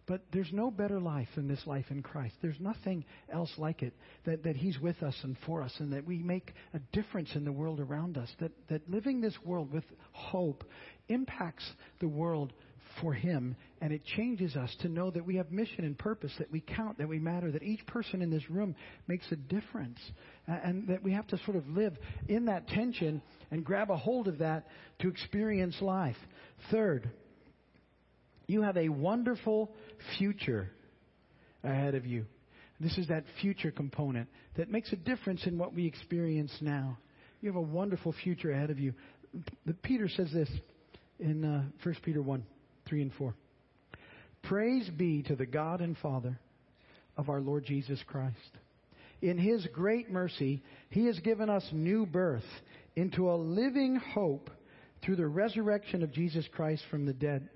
But 0.06 0.22
there's 0.32 0.52
no 0.52 0.70
better 0.70 1.00
life 1.00 1.28
than 1.34 1.48
this 1.48 1.66
life 1.66 1.86
in 1.90 2.00
Christ. 2.00 2.34
There's 2.40 2.60
nothing 2.60 3.04
else 3.28 3.50
like 3.58 3.82
it 3.82 3.92
that, 4.24 4.44
that 4.44 4.54
He's 4.54 4.78
with 4.78 5.02
us 5.02 5.16
and 5.22 5.36
for 5.44 5.62
us, 5.62 5.74
and 5.78 5.92
that 5.92 6.06
we 6.06 6.18
make 6.18 6.52
a 6.74 6.78
difference 6.92 7.30
in 7.34 7.44
the 7.44 7.50
world 7.50 7.80
around 7.80 8.16
us. 8.16 8.30
That, 8.38 8.52
that 8.68 8.88
living 8.88 9.20
this 9.20 9.36
world 9.44 9.72
with 9.72 9.84
hope 10.12 10.62
impacts 11.08 11.64
the 11.98 12.06
world 12.06 12.52
for 13.00 13.12
Him, 13.12 13.56
and 13.80 13.92
it 13.92 14.02
changes 14.16 14.56
us 14.56 14.74
to 14.80 14.88
know 14.88 15.10
that 15.10 15.24
we 15.24 15.36
have 15.36 15.50
mission 15.50 15.84
and 15.84 15.98
purpose, 15.98 16.32
that 16.38 16.50
we 16.50 16.60
count, 16.60 16.98
that 16.98 17.08
we 17.08 17.18
matter, 17.18 17.50
that 17.50 17.62
each 17.62 17.84
person 17.86 18.22
in 18.22 18.30
this 18.30 18.48
room 18.50 18.74
makes 19.06 19.30
a 19.32 19.36
difference, 19.36 19.98
and 20.46 20.88
that 20.88 21.02
we 21.02 21.12
have 21.12 21.26
to 21.28 21.38
sort 21.44 21.56
of 21.56 21.68
live 21.68 21.96
in 22.28 22.46
that 22.46 22.68
tension 22.68 23.22
and 23.50 23.64
grab 23.64 23.90
a 23.90 23.96
hold 23.96 24.28
of 24.28 24.38
that 24.38 24.66
to 25.00 25.08
experience 25.08 25.76
life. 25.80 26.16
Third, 26.70 27.10
you 28.46 28.62
have 28.62 28.76
a 28.76 28.88
wonderful 28.88 29.72
future 30.18 30.70
ahead 31.64 31.94
of 31.94 32.06
you. 32.06 32.26
This 32.78 32.96
is 32.98 33.08
that 33.08 33.24
future 33.40 33.70
component 33.70 34.28
that 34.56 34.70
makes 34.70 34.92
a 34.92 34.96
difference 34.96 35.46
in 35.46 35.58
what 35.58 35.74
we 35.74 35.86
experience 35.86 36.52
now. 36.60 36.98
You 37.40 37.48
have 37.48 37.56
a 37.56 37.60
wonderful 37.60 38.14
future 38.22 38.50
ahead 38.50 38.70
of 38.70 38.78
you. 38.78 38.94
Peter 39.82 40.08
says 40.08 40.30
this 40.32 40.48
in 41.18 41.44
uh, 41.44 41.64
1 41.82 41.96
Peter 42.02 42.22
1. 42.22 42.44
3 42.86 43.02
and 43.02 43.12
4. 43.14 43.34
Praise 44.42 44.88
be 44.96 45.22
to 45.24 45.36
the 45.36 45.46
God 45.46 45.80
and 45.80 45.96
Father 45.98 46.38
of 47.16 47.28
our 47.28 47.40
Lord 47.40 47.64
Jesus 47.64 48.00
Christ. 48.06 48.36
In 49.22 49.38
His 49.38 49.66
great 49.72 50.10
mercy, 50.10 50.62
He 50.90 51.06
has 51.06 51.18
given 51.20 51.50
us 51.50 51.66
new 51.72 52.06
birth 52.06 52.44
into 52.94 53.30
a 53.30 53.36
living 53.36 53.96
hope 53.96 54.50
through 55.02 55.16
the 55.16 55.26
resurrection 55.26 56.02
of 56.02 56.12
Jesus 56.12 56.46
Christ 56.52 56.82
from 56.90 57.06
the 57.06 57.12
dead 57.12 57.48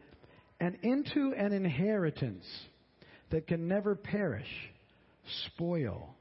and 0.60 0.76
into 0.82 1.32
an 1.36 1.52
inheritance 1.52 2.44
that 3.30 3.46
can 3.46 3.68
never 3.68 3.94
perish, 3.94 4.48
spoil, 5.46 6.14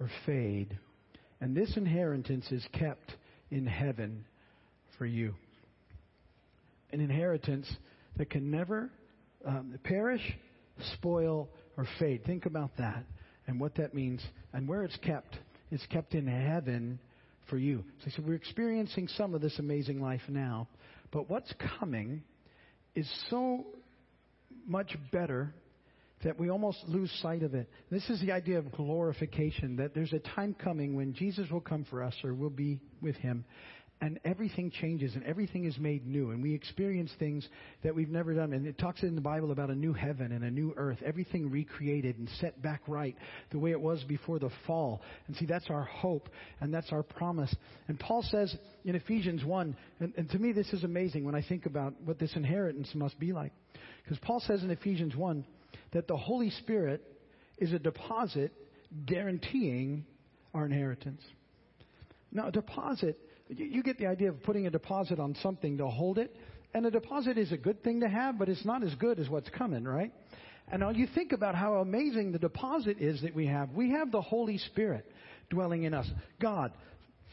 or 0.00 0.08
fade. 0.26 0.78
And 1.40 1.56
this 1.56 1.76
inheritance 1.76 2.50
is 2.50 2.66
kept 2.72 3.12
in 3.50 3.66
heaven 3.66 4.24
for 4.96 5.06
you. 5.06 5.34
An 6.92 7.00
inheritance 7.00 7.70
that 8.18 8.30
can 8.30 8.50
never 8.50 8.90
um, 9.46 9.78
perish, 9.84 10.22
spoil, 10.94 11.48
or 11.76 11.86
fade. 11.98 12.24
Think 12.24 12.46
about 12.46 12.76
that 12.78 13.04
and 13.46 13.58
what 13.60 13.76
that 13.76 13.94
means 13.94 14.20
and 14.52 14.68
where 14.68 14.84
it's 14.84 14.96
kept. 14.98 15.36
It's 15.70 15.86
kept 15.86 16.14
in 16.14 16.26
heaven 16.26 16.98
for 17.48 17.56
you. 17.56 17.84
So, 18.04 18.10
so 18.16 18.22
we're 18.26 18.34
experiencing 18.34 19.08
some 19.16 19.34
of 19.34 19.40
this 19.40 19.58
amazing 19.58 20.00
life 20.00 20.20
now, 20.28 20.68
but 21.12 21.30
what's 21.30 21.52
coming 21.78 22.22
is 22.94 23.08
so 23.30 23.64
much 24.66 24.96
better 25.12 25.54
that 26.24 26.38
we 26.38 26.50
almost 26.50 26.78
lose 26.88 27.10
sight 27.22 27.44
of 27.44 27.54
it. 27.54 27.70
This 27.90 28.08
is 28.10 28.20
the 28.20 28.32
idea 28.32 28.58
of 28.58 28.72
glorification, 28.72 29.76
that 29.76 29.94
there's 29.94 30.12
a 30.12 30.18
time 30.18 30.52
coming 30.52 30.96
when 30.96 31.14
Jesus 31.14 31.48
will 31.48 31.60
come 31.60 31.86
for 31.88 32.02
us 32.02 32.14
or 32.24 32.34
we'll 32.34 32.50
be 32.50 32.80
with 33.00 33.14
him 33.16 33.44
and 34.00 34.20
everything 34.24 34.70
changes 34.70 35.14
and 35.14 35.24
everything 35.24 35.64
is 35.64 35.76
made 35.78 36.06
new 36.06 36.30
and 36.30 36.42
we 36.42 36.54
experience 36.54 37.10
things 37.18 37.48
that 37.82 37.94
we've 37.94 38.08
never 38.08 38.32
done. 38.32 38.52
And 38.52 38.66
it 38.66 38.78
talks 38.78 39.02
in 39.02 39.14
the 39.14 39.20
bible 39.20 39.50
about 39.50 39.70
a 39.70 39.74
new 39.74 39.92
heaven 39.92 40.32
and 40.32 40.44
a 40.44 40.50
new 40.50 40.72
earth 40.76 40.98
everything 41.04 41.50
recreated 41.50 42.18
and 42.18 42.28
set 42.40 42.60
back 42.62 42.82
right 42.86 43.16
the 43.50 43.58
way 43.58 43.70
it 43.72 43.80
was 43.80 44.04
before 44.04 44.38
the 44.38 44.50
fall. 44.66 45.02
And 45.26 45.36
see 45.36 45.46
that's 45.46 45.70
our 45.70 45.84
hope 45.84 46.28
and 46.60 46.72
that's 46.72 46.92
our 46.92 47.02
promise. 47.02 47.54
And 47.88 47.98
paul 47.98 48.22
says 48.22 48.54
in 48.84 48.94
ephesians 48.94 49.44
1 49.44 49.76
and, 50.00 50.12
and 50.16 50.30
to 50.30 50.38
me 50.38 50.52
this 50.52 50.72
is 50.72 50.84
amazing 50.84 51.24
when 51.24 51.34
i 51.34 51.42
think 51.42 51.66
about 51.66 51.94
what 52.04 52.18
this 52.18 52.34
inheritance 52.36 52.90
must 52.94 53.18
be 53.18 53.32
like. 53.32 53.52
Because 54.04 54.18
paul 54.20 54.40
says 54.46 54.62
in 54.62 54.70
ephesians 54.70 55.16
1 55.16 55.44
that 55.92 56.06
the 56.06 56.16
holy 56.16 56.50
spirit 56.50 57.02
is 57.58 57.72
a 57.72 57.78
deposit 57.78 58.52
guaranteeing 59.06 60.04
our 60.54 60.66
inheritance. 60.66 61.22
Now, 62.32 62.48
a 62.48 62.52
deposit, 62.52 63.18
you, 63.48 63.82
get 63.82 63.98
the 63.98 64.06
idea 64.06 64.28
of 64.28 64.42
putting 64.42 64.66
a 64.66 64.70
deposit 64.70 65.18
on 65.18 65.34
something 65.42 65.78
to 65.78 65.86
hold 65.86 66.18
it. 66.18 66.34
And 66.74 66.84
a 66.84 66.90
deposit 66.90 67.38
is 67.38 67.50
a 67.50 67.56
good 67.56 67.82
thing 67.82 68.00
to 68.00 68.08
have, 68.08 68.38
but 68.38 68.48
it's 68.48 68.64
not 68.64 68.82
as 68.82 68.94
good 68.96 69.18
as 69.18 69.28
what's 69.28 69.48
coming, 69.50 69.84
right? 69.84 70.12
And 70.70 70.80
now 70.80 70.90
you 70.90 71.06
think 71.14 71.32
about 71.32 71.54
how 71.54 71.76
amazing 71.76 72.32
the 72.32 72.38
deposit 72.38 72.98
is 73.00 73.22
that 73.22 73.34
we 73.34 73.46
have. 73.46 73.70
We 73.70 73.92
have 73.92 74.12
the 74.12 74.20
Holy 74.20 74.58
Spirit 74.58 75.10
dwelling 75.48 75.84
in 75.84 75.94
us. 75.94 76.06
God, 76.40 76.72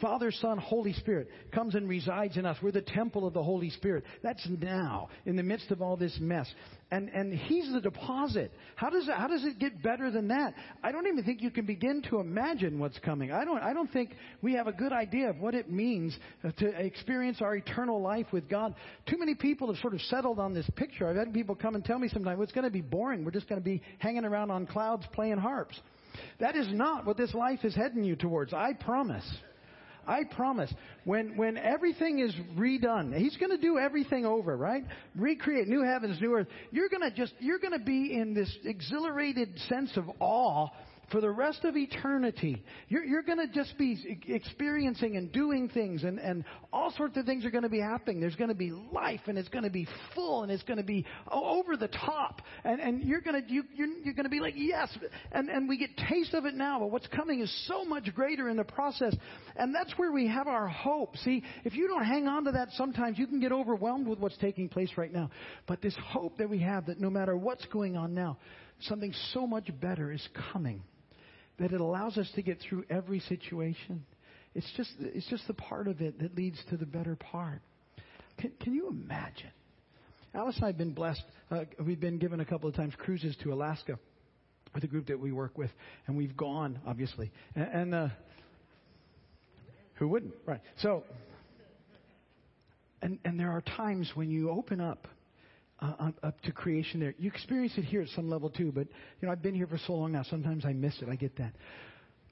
Father, 0.01 0.29
Son, 0.29 0.57
Holy 0.57 0.91
Spirit 0.93 1.29
comes 1.53 1.73
and 1.73 1.87
resides 1.87 2.35
in 2.35 2.45
us. 2.45 2.57
We're 2.61 2.71
the 2.71 2.81
temple 2.81 3.25
of 3.25 3.33
the 3.33 3.43
Holy 3.43 3.69
Spirit. 3.69 4.03
That's 4.23 4.45
now, 4.59 5.07
in 5.25 5.37
the 5.37 5.43
midst 5.43 5.71
of 5.71 5.81
all 5.81 5.95
this 5.95 6.17
mess. 6.19 6.51
And, 6.91 7.09
and 7.09 7.33
He's 7.33 7.71
the 7.71 7.79
deposit. 7.79 8.51
How 8.75 8.89
does, 8.89 9.07
it, 9.07 9.13
how 9.15 9.27
does 9.27 9.45
it 9.45 9.57
get 9.57 9.81
better 9.81 10.11
than 10.11 10.27
that? 10.27 10.53
I 10.83 10.91
don't 10.91 11.07
even 11.07 11.23
think 11.23 11.41
you 11.41 11.49
can 11.49 11.65
begin 11.65 12.01
to 12.09 12.19
imagine 12.19 12.77
what's 12.77 12.99
coming. 12.99 13.31
I 13.31 13.45
don't, 13.45 13.61
I 13.61 13.73
don't 13.73 13.91
think 13.91 14.11
we 14.41 14.53
have 14.53 14.67
a 14.67 14.73
good 14.73 14.91
idea 14.91 15.29
of 15.29 15.39
what 15.39 15.55
it 15.55 15.71
means 15.71 16.17
to 16.57 16.67
experience 16.67 17.41
our 17.41 17.55
eternal 17.55 18.01
life 18.01 18.27
with 18.33 18.49
God. 18.49 18.75
Too 19.07 19.17
many 19.17 19.33
people 19.33 19.67
have 19.73 19.81
sort 19.81 19.93
of 19.93 20.01
settled 20.01 20.39
on 20.39 20.53
this 20.53 20.69
picture. 20.75 21.07
I've 21.07 21.15
had 21.15 21.33
people 21.33 21.55
come 21.55 21.75
and 21.75 21.85
tell 21.85 21.99
me 21.99 22.09
sometimes, 22.09 22.37
well, 22.37 22.43
it's 22.43 22.53
going 22.53 22.65
to 22.65 22.69
be 22.69 22.81
boring. 22.81 23.23
We're 23.23 23.31
just 23.31 23.47
going 23.47 23.61
to 23.61 23.65
be 23.65 23.81
hanging 23.99 24.25
around 24.25 24.51
on 24.51 24.67
clouds 24.67 25.05
playing 25.13 25.37
harps. 25.37 25.79
That 26.39 26.55
is 26.55 26.67
not 26.69 27.05
what 27.05 27.17
this 27.17 27.33
life 27.33 27.59
is 27.63 27.75
heading 27.75 28.03
you 28.03 28.15
towards. 28.15 28.53
I 28.53 28.73
promise. 28.73 29.25
I 30.07 30.23
promise, 30.23 30.73
when, 31.03 31.37
when 31.37 31.57
everything 31.57 32.19
is 32.19 32.33
redone, 32.57 33.15
He's 33.15 33.37
going 33.37 33.51
to 33.51 33.57
do 33.57 33.77
everything 33.77 34.25
over, 34.25 34.55
right? 34.55 34.83
Recreate 35.15 35.67
new 35.67 35.83
heavens, 35.83 36.19
new 36.21 36.35
earth. 36.35 36.47
You're 36.71 36.89
going 36.89 37.09
to 37.09 37.15
just, 37.15 37.33
you're 37.39 37.59
going 37.59 37.77
to 37.77 37.85
be 37.85 38.13
in 38.13 38.33
this 38.33 38.55
exhilarated 38.63 39.57
sense 39.69 39.95
of 39.97 40.05
awe 40.19 40.69
for 41.11 41.21
the 41.21 41.29
rest 41.29 41.63
of 41.63 41.75
eternity. 41.77 42.63
You're, 42.87 43.03
you're 43.03 43.23
going 43.23 43.37
to 43.37 43.47
just 43.47 43.77
be 43.77 44.19
experiencing 44.27 45.17
and 45.17 45.31
doing 45.31 45.69
things, 45.69 46.03
and, 46.03 46.19
and 46.19 46.43
all 46.73 46.91
sorts 46.91 47.17
of 47.17 47.25
things 47.25 47.45
are 47.45 47.51
going 47.51 47.63
to 47.63 47.69
be 47.69 47.79
happening. 47.79 48.19
There's 48.19 48.35
going 48.35 48.49
to 48.49 48.55
be 48.55 48.71
life, 48.71 49.21
and 49.27 49.37
it's 49.37 49.49
going 49.49 49.63
to 49.63 49.69
be 49.69 49.87
full, 50.13 50.43
and 50.43 50.51
it's 50.51 50.63
going 50.63 50.77
to 50.77 50.83
be 50.83 51.05
over 51.31 51.77
the 51.77 51.87
top, 51.87 52.41
and, 52.63 52.79
and 52.79 53.03
you're 53.03 53.21
going 53.21 53.41
to 53.41 53.51
you, 53.51 53.63
you're, 53.75 53.87
you're 54.03 54.13
going 54.13 54.25
to 54.25 54.29
be 54.29 54.39
like 54.39 54.55
yes, 54.57 54.95
and 55.31 55.49
and 55.49 55.69
we 55.69 55.77
get 55.77 55.89
taste 56.09 56.33
of 56.33 56.45
it 56.45 56.55
now, 56.55 56.79
but 56.79 56.91
what's 56.91 57.07
coming 57.07 57.41
is 57.41 57.67
so 57.67 57.85
much 57.85 58.13
greater 58.15 58.49
in 58.49 58.57
the 58.57 58.63
process, 58.63 59.15
and 59.55 59.73
that's 59.73 59.91
where 59.97 60.11
we 60.11 60.27
have 60.27 60.47
our 60.47 60.67
hope. 60.67 61.15
See, 61.17 61.43
if 61.63 61.75
you 61.75 61.87
don't 61.87 62.03
hang 62.05 62.27
on 62.27 62.45
to 62.45 62.51
that, 62.53 62.69
sometimes 62.73 63.17
you 63.17 63.27
can 63.27 63.39
get 63.39 63.51
overwhelmed 63.51 64.07
with 64.07 64.19
what's 64.19 64.37
taking 64.37 64.69
place 64.69 64.91
right 64.97 65.11
now. 65.11 65.29
But 65.67 65.81
this 65.81 65.95
hope 66.03 66.37
that 66.37 66.49
we 66.49 66.59
have 66.59 66.87
that 66.87 66.99
no 66.99 67.09
matter 67.09 67.37
what's 67.37 67.65
going 67.65 67.95
on 67.95 68.13
now, 68.13 68.37
something 68.81 69.13
so 69.33 69.47
much 69.47 69.69
better 69.79 70.11
is 70.11 70.27
coming 70.51 70.81
that 71.59 71.71
it 71.71 71.81
allows 71.81 72.17
us 72.17 72.29
to 72.35 72.41
get 72.41 72.59
through 72.59 72.83
every 72.89 73.19
situation. 73.21 74.05
It's 74.53 74.69
just, 74.77 74.91
it's 74.99 75.27
just 75.27 75.47
the 75.47 75.53
part 75.53 75.87
of 75.87 76.01
it 76.01 76.19
that 76.19 76.35
leads 76.35 76.57
to 76.69 76.77
the 76.77 76.85
better 76.85 77.15
part. 77.15 77.61
Can, 78.39 78.51
can 78.61 78.73
you 78.73 78.89
imagine? 78.89 79.51
Alice 80.33 80.55
and 80.57 80.65
I 80.65 80.67
have 80.67 80.77
been 80.77 80.93
blessed. 80.93 81.23
Uh, 81.49 81.63
we've 81.85 81.99
been 81.99 82.17
given 82.17 82.39
a 82.39 82.45
couple 82.45 82.67
of 82.67 82.75
times 82.75 82.93
cruises 82.97 83.35
to 83.43 83.53
Alaska 83.53 83.97
with 84.73 84.83
a 84.83 84.87
group 84.87 85.07
that 85.07 85.19
we 85.19 85.31
work 85.31 85.57
with, 85.57 85.71
and 86.07 86.17
we've 86.17 86.35
gone, 86.35 86.79
obviously. 86.85 87.31
And, 87.55 87.67
and 87.67 87.95
uh, 87.95 88.07
who 89.95 90.09
wouldn't? 90.09 90.33
Right. 90.45 90.59
So, 90.81 91.03
and, 93.01 93.17
and 93.23 93.39
there 93.39 93.51
are 93.51 93.61
times 93.61 94.11
when 94.15 94.29
you 94.29 94.49
open 94.49 94.81
up 94.81 95.07
uh, 95.79 96.11
up 96.23 96.39
to 96.41 96.51
creation 96.51 96.99
there. 96.99 97.13
You 97.17 97.29
experience 97.29 97.73
it 97.77 97.83
here 97.83 98.01
at 98.01 98.09
some 98.09 98.29
level 98.29 98.49
too, 98.49 98.71
but 98.71 98.87
you 99.19 99.25
know 99.25 99.31
I've 99.31 99.41
been 99.41 99.55
here 99.55 99.67
for 99.67 99.79
so 99.85 99.93
long 99.93 100.11
now. 100.11 100.23
Sometimes 100.23 100.65
I 100.65 100.73
miss 100.73 101.01
it. 101.01 101.09
I 101.09 101.15
get 101.15 101.37
that. 101.37 101.53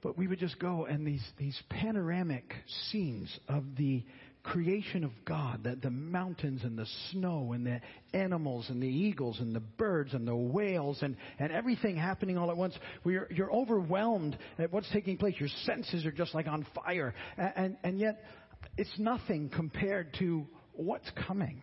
But 0.02 0.18
we 0.18 0.26
would 0.26 0.38
just 0.38 0.58
go 0.58 0.84
and 0.84 1.06
these 1.06 1.24
these 1.38 1.60
panoramic 1.70 2.54
scenes 2.90 3.38
of 3.48 3.64
the 3.76 4.04
creation 4.44 5.04
of 5.04 5.10
God, 5.24 5.64
the, 5.64 5.74
the 5.74 5.90
mountains 5.90 6.62
and 6.62 6.78
the 6.78 6.86
snow 7.10 7.52
and 7.52 7.66
the 7.66 7.80
animals 8.12 8.66
and 8.68 8.80
the 8.80 8.86
eagles 8.86 9.40
and 9.40 9.56
the 9.56 9.60
birds 9.60 10.12
and 10.12 10.28
the 10.28 10.36
whales 10.36 10.98
and, 11.00 11.16
and 11.38 11.50
everything 11.50 11.96
happening 11.96 12.36
all 12.36 12.50
at 12.50 12.56
once. 12.56 12.74
We're, 13.04 13.26
you're 13.30 13.50
overwhelmed 13.50 14.36
at 14.58 14.70
what's 14.70 14.90
taking 14.92 15.16
place. 15.16 15.34
Your 15.40 15.48
senses 15.64 16.04
are 16.04 16.12
just 16.12 16.34
like 16.34 16.46
on 16.46 16.66
fire. 16.74 17.14
And, 17.38 17.52
and, 17.56 17.76
and 17.82 17.98
yet, 17.98 18.22
it's 18.76 18.98
nothing 18.98 19.48
compared 19.48 20.14
to 20.18 20.46
what's 20.74 21.10
coming. 21.26 21.62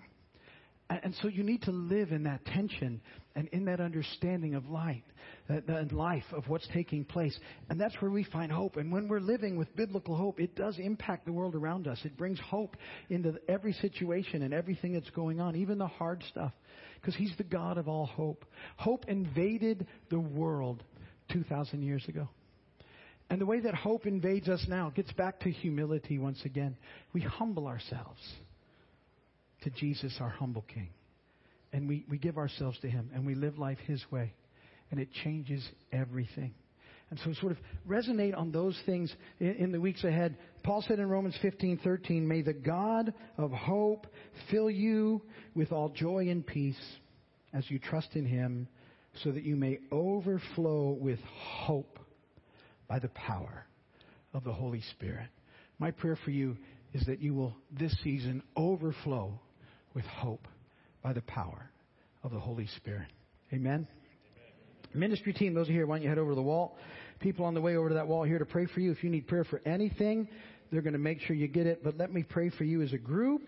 And 1.03 1.15
so 1.21 1.29
you 1.29 1.43
need 1.43 1.61
to 1.63 1.71
live 1.71 2.11
in 2.11 2.23
that 2.23 2.43
tension 2.45 3.01
and 3.35 3.47
in 3.49 3.65
that 3.65 3.79
understanding 3.79 4.55
of 4.55 4.67
light, 4.67 5.03
uh, 5.49 5.61
and 5.67 5.91
life 5.93 6.25
of 6.33 6.49
what's 6.49 6.67
taking 6.73 7.05
place. 7.05 7.37
And 7.69 7.79
that's 7.79 7.95
where 8.01 8.11
we 8.11 8.25
find 8.25 8.51
hope. 8.51 8.75
And 8.75 8.91
when 8.91 9.07
we're 9.07 9.21
living 9.21 9.57
with 9.57 9.73
biblical 9.75 10.17
hope, 10.17 10.39
it 10.41 10.53
does 10.55 10.77
impact 10.79 11.25
the 11.25 11.31
world 11.31 11.55
around 11.55 11.87
us. 11.87 11.97
It 12.03 12.17
brings 12.17 12.39
hope 12.41 12.75
into 13.09 13.35
every 13.47 13.71
situation 13.73 14.41
and 14.41 14.53
everything 14.53 14.93
that's 14.93 15.09
going 15.11 15.39
on, 15.39 15.55
even 15.55 15.77
the 15.77 15.87
hard 15.87 16.23
stuff, 16.29 16.51
because 16.99 17.15
He's 17.15 17.35
the 17.37 17.45
God 17.45 17.77
of 17.77 17.87
all 17.87 18.05
hope. 18.05 18.43
Hope 18.75 19.05
invaded 19.07 19.87
the 20.09 20.19
world 20.19 20.83
2,000 21.31 21.83
years 21.83 22.05
ago. 22.09 22.27
And 23.29 23.39
the 23.39 23.45
way 23.45 23.61
that 23.61 23.75
hope 23.75 24.05
invades 24.05 24.49
us 24.49 24.65
now 24.67 24.89
gets 24.89 25.13
back 25.13 25.39
to 25.41 25.51
humility 25.51 26.19
once 26.19 26.43
again. 26.43 26.75
We 27.13 27.21
humble 27.21 27.67
ourselves 27.67 28.19
to 29.61 29.69
Jesus, 29.69 30.15
our 30.19 30.29
humble 30.29 30.65
King. 30.73 30.89
And 31.73 31.87
we, 31.87 32.05
we 32.09 32.17
give 32.17 32.37
ourselves 32.37 32.77
to 32.79 32.89
Him 32.89 33.09
and 33.13 33.25
we 33.25 33.35
live 33.35 33.57
life 33.57 33.77
His 33.85 34.03
way. 34.11 34.33
And 34.89 34.99
it 34.99 35.09
changes 35.23 35.65
everything. 35.91 36.53
And 37.09 37.19
so 37.25 37.33
sort 37.39 37.51
of 37.51 37.57
resonate 37.87 38.37
on 38.37 38.51
those 38.51 38.77
things 38.85 39.13
in, 39.39 39.55
in, 39.55 39.71
the 39.71 39.81
weeks 39.81 40.03
ahead. 40.03 40.37
Paul 40.63 40.83
said 40.87 40.99
in 40.99 41.09
Romans 41.09 41.35
15, 41.41 41.79
13, 41.83 42.25
May 42.25 42.41
the 42.41 42.53
God 42.53 43.13
of 43.37 43.51
hope 43.51 44.07
fill 44.49 44.69
you 44.69 45.21
with 45.53 45.73
all 45.73 45.89
joy 45.89 46.29
and 46.29 46.45
peace 46.45 46.79
as 47.53 47.69
you 47.69 47.79
trust 47.79 48.15
in 48.15 48.25
Him 48.25 48.67
so 49.23 49.31
that 49.31 49.43
you 49.43 49.57
may 49.57 49.79
overflow 49.91 50.91
with 50.91 51.19
hope 51.35 51.99
by 52.87 52.99
the 52.99 53.09
power 53.09 53.65
of 54.33 54.45
the 54.45 54.53
Holy 54.53 54.81
Spirit. 54.91 55.27
My 55.79 55.91
prayer 55.91 56.17
for 56.23 56.31
you 56.31 56.57
is 56.93 57.05
that 57.07 57.21
you 57.21 57.33
will 57.33 57.55
this 57.71 57.95
season 58.03 58.41
overflow 58.55 59.39
with 59.93 60.05
hope 60.05 60.47
by 61.03 61.13
the 61.13 61.21
power 61.21 61.69
of 62.23 62.31
the 62.31 62.39
Holy 62.39 62.67
Spirit. 62.77 63.07
Amen. 63.53 63.87
Ministry 64.93 65.33
team, 65.33 65.53
those 65.53 65.69
are 65.69 65.73
here, 65.73 65.85
why 65.85 65.97
don't 65.97 66.03
you 66.03 66.09
head 66.09 66.17
over 66.17 66.31
to 66.31 66.35
the 66.35 66.41
wall? 66.41 66.77
People 67.19 67.45
on 67.45 67.53
the 67.53 67.61
way 67.61 67.75
over 67.77 67.89
to 67.89 67.95
that 67.95 68.07
wall 68.07 68.23
here 68.23 68.39
to 68.39 68.45
pray 68.45 68.65
for 68.65 68.79
you. 68.79 68.91
If 68.91 69.03
you 69.03 69.09
need 69.09 69.27
prayer 69.27 69.43
for 69.43 69.61
anything, 69.65 70.27
they're 70.71 70.81
going 70.81 70.93
to 70.93 70.99
make 70.99 71.21
sure 71.21 71.35
you 71.35 71.47
get 71.47 71.67
it. 71.67 71.83
But 71.83 71.97
let 71.97 72.11
me 72.11 72.23
pray 72.23 72.49
for 72.49 72.63
you 72.63 72.81
as 72.81 72.93
a 72.93 72.97
group. 72.97 73.41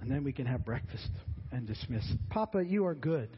And 0.00 0.10
then 0.10 0.24
we 0.24 0.32
can 0.32 0.46
have 0.46 0.64
breakfast 0.64 1.08
and 1.52 1.66
dismiss. 1.66 2.04
Papa, 2.30 2.64
you 2.64 2.86
are 2.86 2.94
good. 2.94 3.28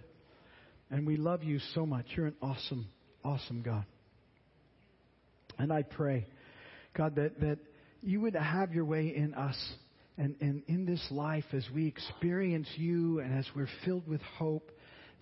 And 0.91 1.07
we 1.07 1.17
love 1.17 1.43
you 1.43 1.59
so 1.75 1.85
much. 1.85 2.07
You're 2.17 2.27
an 2.27 2.37
awesome, 2.41 2.87
awesome 3.25 3.63
God. 3.63 3.85
And 5.59 5.73
I 5.73 5.83
pray, 5.83 6.27
God, 6.95 7.17
that, 7.17 7.41
that 7.41 7.59
you 8.07 8.21
would 8.21 8.37
have 8.37 8.73
your 8.73 8.85
way 8.85 9.13
in 9.15 9.35
us 9.35 9.57
and, 10.17 10.37
and 10.41 10.63
in 10.69 10.87
this 10.87 11.05
life 11.11 11.45
as 11.53 11.65
we 11.75 11.87
experience 11.87 12.69
you 12.77 13.19
and 13.19 13.37
as 13.37 13.45
we're 13.55 13.69
filled 13.85 14.07
with 14.07 14.21
hope, 14.39 14.71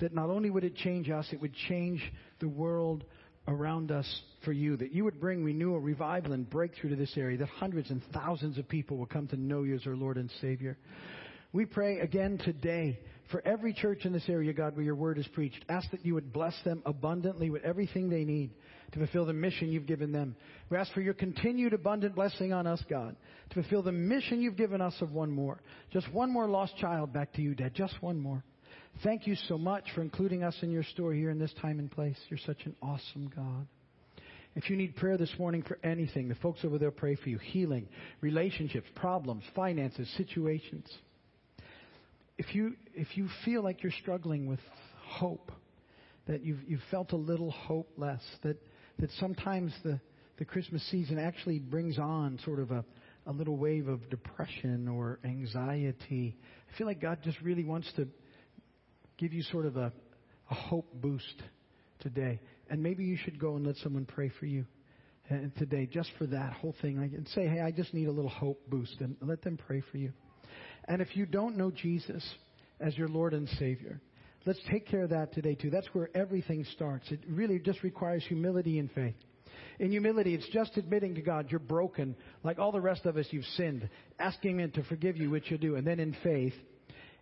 that 0.00 0.14
not 0.14 0.28
only 0.28 0.50
would 0.50 0.64
it 0.64 0.76
change 0.76 1.08
us, 1.08 1.26
it 1.32 1.40
would 1.40 1.54
change 1.68 2.02
the 2.40 2.48
world 2.48 3.04
around 3.48 3.90
us 3.90 4.06
for 4.44 4.52
you, 4.52 4.76
that 4.76 4.92
you 4.92 5.02
would 5.02 5.18
bring 5.18 5.42
renewal, 5.42 5.80
revival, 5.80 6.32
and 6.32 6.48
breakthrough 6.48 6.90
to 6.90 6.96
this 6.96 7.16
area, 7.16 7.38
that 7.38 7.48
hundreds 7.48 7.90
and 7.90 8.02
thousands 8.12 8.58
of 8.58 8.68
people 8.68 8.98
will 8.98 9.06
come 9.06 9.26
to 9.28 9.36
know 9.36 9.62
you 9.62 9.74
as 9.74 9.86
our 9.86 9.96
Lord 9.96 10.18
and 10.18 10.30
Savior. 10.40 10.76
We 11.52 11.64
pray 11.64 12.00
again 12.00 12.38
today 12.38 12.98
for 13.30 13.42
every 13.46 13.72
church 13.72 14.04
in 14.04 14.12
this 14.12 14.28
area, 14.28 14.52
God, 14.52 14.76
where 14.76 14.84
your 14.84 14.94
word 14.94 15.18
is 15.18 15.26
preached. 15.28 15.64
Ask 15.68 15.90
that 15.90 16.04
you 16.04 16.14
would 16.14 16.32
bless 16.32 16.54
them 16.64 16.82
abundantly 16.84 17.50
with 17.50 17.64
everything 17.64 18.08
they 18.08 18.24
need 18.24 18.50
to 18.92 18.98
fulfill 18.98 19.24
the 19.24 19.32
mission 19.32 19.72
you've 19.72 19.86
given 19.86 20.12
them. 20.12 20.36
We 20.70 20.76
ask 20.76 20.92
for 20.92 21.00
your 21.00 21.14
continued 21.14 21.72
abundant 21.72 22.14
blessing 22.14 22.52
on 22.52 22.66
us, 22.66 22.82
God, 22.88 23.16
to 23.50 23.54
fulfill 23.54 23.82
the 23.82 23.92
mission 23.92 24.40
you've 24.40 24.56
given 24.56 24.80
us 24.80 24.94
of 25.00 25.12
one 25.12 25.30
more. 25.30 25.60
Just 25.92 26.12
one 26.12 26.30
more 26.30 26.46
lost 26.46 26.76
child 26.76 27.12
back 27.12 27.32
to 27.34 27.42
you, 27.42 27.54
Dad. 27.54 27.74
Just 27.74 28.00
one 28.02 28.20
more. 28.20 28.44
Thank 29.02 29.26
you 29.26 29.34
so 29.48 29.58
much 29.58 29.84
for 29.94 30.02
including 30.02 30.44
us 30.44 30.56
in 30.62 30.70
your 30.70 30.84
story 30.84 31.18
here 31.18 31.30
in 31.30 31.38
this 31.38 31.52
time 31.60 31.78
and 31.78 31.90
place. 31.90 32.16
You're 32.28 32.38
such 32.46 32.64
an 32.66 32.76
awesome 32.80 33.30
God. 33.34 33.66
If 34.56 34.70
you 34.70 34.76
need 34.76 34.94
prayer 34.94 35.18
this 35.18 35.32
morning 35.36 35.64
for 35.66 35.78
anything, 35.82 36.28
the 36.28 36.36
folks 36.36 36.60
over 36.64 36.78
there 36.78 36.92
pray 36.92 37.16
for 37.16 37.28
you. 37.28 37.38
Healing, 37.38 37.88
relationships, 38.20 38.86
problems, 38.94 39.42
finances, 39.56 40.08
situations. 40.16 40.86
If 42.36 42.54
you, 42.54 42.76
if 42.94 43.16
you 43.16 43.28
feel 43.44 43.62
like 43.62 43.82
you're 43.82 43.92
struggling 44.00 44.46
with 44.46 44.60
hope, 45.06 45.52
that 46.26 46.42
you've, 46.42 46.62
you've 46.66 46.80
felt 46.90 47.12
a 47.12 47.16
little 47.16 47.50
hope 47.50 47.90
less, 47.96 48.22
that 48.42 48.56
that 48.98 49.10
sometimes 49.18 49.72
the, 49.82 50.00
the 50.38 50.44
Christmas 50.44 50.82
season 50.90 51.18
actually 51.18 51.58
brings 51.58 51.98
on 51.98 52.38
sort 52.44 52.60
of 52.60 52.70
a, 52.70 52.84
a 53.26 53.32
little 53.32 53.56
wave 53.56 53.88
of 53.88 54.08
depression 54.10 54.88
or 54.88 55.18
anxiety. 55.24 56.36
I 56.72 56.78
feel 56.78 56.86
like 56.86 57.00
God 57.00 57.18
just 57.22 57.40
really 57.40 57.64
wants 57.64 57.90
to 57.96 58.06
give 59.18 59.32
you 59.32 59.42
sort 59.42 59.66
of 59.66 59.76
a, 59.76 59.92
a 60.50 60.54
hope 60.54 60.92
boost 60.94 61.42
today. 62.00 62.40
And 62.70 62.82
maybe 62.82 63.04
you 63.04 63.16
should 63.16 63.38
go 63.38 63.56
and 63.56 63.66
let 63.66 63.76
someone 63.76 64.06
pray 64.06 64.30
for 64.38 64.46
you 64.46 64.64
and 65.28 65.52
uh, 65.56 65.58
today, 65.58 65.88
just 65.90 66.10
for 66.18 66.26
that 66.26 66.52
whole 66.52 66.74
thing. 66.82 66.98
And 66.98 67.26
say, 67.28 67.46
hey, 67.46 67.60
I 67.60 67.70
just 67.70 67.94
need 67.94 68.08
a 68.08 68.12
little 68.12 68.30
hope 68.30 68.60
boost, 68.68 69.00
and 69.00 69.16
let 69.22 69.40
them 69.42 69.56
pray 69.56 69.82
for 69.90 69.96
you. 69.96 70.12
And 70.86 71.00
if 71.00 71.16
you 71.16 71.26
don't 71.26 71.56
know 71.56 71.70
Jesus 71.70 72.24
as 72.80 72.96
your 72.96 73.08
Lord 73.08 73.34
and 73.34 73.48
Savior, 73.58 74.00
let's 74.44 74.60
take 74.70 74.86
care 74.86 75.02
of 75.02 75.10
that 75.10 75.32
today, 75.32 75.54
too. 75.54 75.70
That's 75.70 75.88
where 75.92 76.10
everything 76.14 76.64
starts. 76.74 77.10
It 77.10 77.20
really 77.28 77.58
just 77.58 77.82
requires 77.82 78.24
humility 78.26 78.78
and 78.78 78.90
faith. 78.90 79.14
In 79.78 79.90
humility, 79.90 80.34
it's 80.34 80.48
just 80.50 80.76
admitting 80.76 81.14
to 81.16 81.22
God 81.22 81.46
you're 81.50 81.58
broken. 81.58 82.16
Like 82.42 82.58
all 82.58 82.72
the 82.72 82.80
rest 82.80 83.06
of 83.06 83.16
us, 83.16 83.26
you've 83.30 83.44
sinned. 83.56 83.88
Asking 84.18 84.60
Him 84.60 84.70
to 84.72 84.84
forgive 84.84 85.16
you, 85.16 85.30
which 85.30 85.50
you 85.50 85.58
do. 85.58 85.76
And 85.76 85.86
then 85.86 86.00
in 86.00 86.16
faith, 86.22 86.54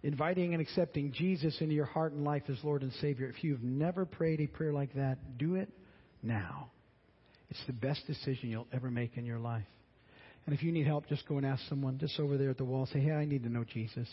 inviting 0.03 0.53
and 0.53 0.61
accepting 0.61 1.13
Jesus 1.13 1.57
into 1.61 1.75
your 1.75 1.87
heart 1.87 2.13
and 2.13 2.25
life 2.25 2.43
as 2.49 2.57
Lord 2.63 2.83
and 2.83 2.93
Savior. 2.95 3.29
If 3.29 3.43
you've 3.45 3.63
never 3.63 4.05
prayed 4.05 4.41
a 4.41 4.47
prayer 4.47 4.73
like 4.73 4.95
that, 4.95 5.39
do 5.39 5.55
it 5.55 5.71
now. 6.23 6.71
It's 7.51 7.63
the 7.67 7.73
best 7.73 8.07
decision 8.07 8.51
you'll 8.51 8.67
ever 8.73 8.91
make 8.91 9.17
in 9.17 9.25
your 9.25 9.39
life. 9.39 9.65
And 10.47 10.55
if 10.55 10.63
you 10.63 10.73
need 10.73 10.87
help, 10.87 11.09
just 11.09 11.27
go 11.29 11.37
and 11.37 11.47
ask 11.47 11.63
someone 11.69 11.99
just 11.99 12.19
over 12.19 12.37
there 12.37 12.51
at 12.51 12.59
the 12.59 12.65
wall. 12.65 12.87
Say, 12.93 13.01
hey, 13.01 13.13
I 13.13 13.25
need 13.25 13.45
to 13.45 13.49
know 13.49 13.65
Jesus. 13.65 14.09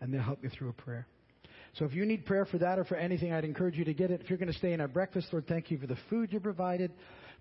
And 0.00 0.12
they'll 0.12 0.22
help 0.22 0.42
you 0.42 0.50
through 0.50 0.68
a 0.68 0.72
prayer. 0.72 1.06
So 1.78 1.84
if 1.84 1.94
you 1.94 2.04
need 2.06 2.24
prayer 2.26 2.44
for 2.44 2.58
that 2.58 2.78
or 2.78 2.84
for 2.84 2.96
anything, 2.96 3.32
I'd 3.32 3.44
encourage 3.44 3.76
you 3.76 3.84
to 3.86 3.94
get 3.94 4.10
it. 4.10 4.20
If 4.20 4.30
you're 4.30 4.38
going 4.38 4.52
to 4.52 4.58
stay 4.58 4.72
in 4.72 4.80
our 4.80 4.88
breakfast, 4.88 5.28
Lord, 5.32 5.46
thank 5.48 5.70
you 5.70 5.78
for 5.78 5.86
the 5.86 5.96
food 6.08 6.32
you 6.32 6.38
provided. 6.38 6.92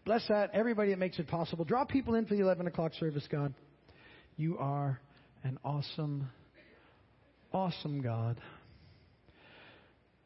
Bless 0.06 0.28
that. 0.30 0.52
Everybody 0.54 0.90
that 0.92 1.00
makes 1.00 1.20
it 1.20 1.28
possible. 1.28 1.66
Draw 1.66 1.86
people 1.86 2.16
in 2.16 2.26
for 2.26 2.36
the 2.36 2.42
11 2.42 2.66
o'clock 2.68 2.94
service, 3.00 3.28
God. 3.30 3.54
You 4.38 4.58
are 4.58 5.00
an 5.44 5.60
awesome, 5.64 6.30
awesome 7.54 8.02
God. 8.02 8.40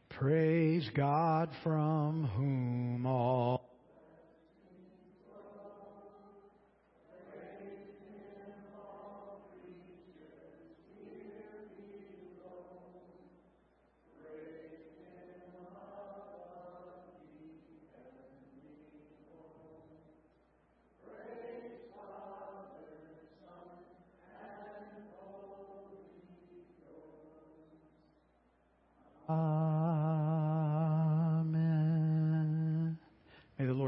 Praise 0.09 0.89
God 0.95 1.49
from 1.63 2.29
whom 2.35 3.05
all 3.05 3.67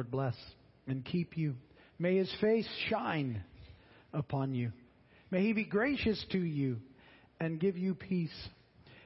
bless 0.04 0.36
and 0.88 1.04
keep 1.06 1.38
you. 1.38 1.56
May 1.98 2.18
his 2.18 2.34
face 2.40 2.68
shine 2.90 3.44
upon 4.14 4.54
you. 4.54 4.72
May 5.32 5.44
he 5.44 5.54
be 5.54 5.66
gracious 5.66 6.24
to 6.32 6.40
you 6.40 6.78
and 7.40 7.60
give 7.60 7.78
you 7.78 7.96
peace. 7.96 8.50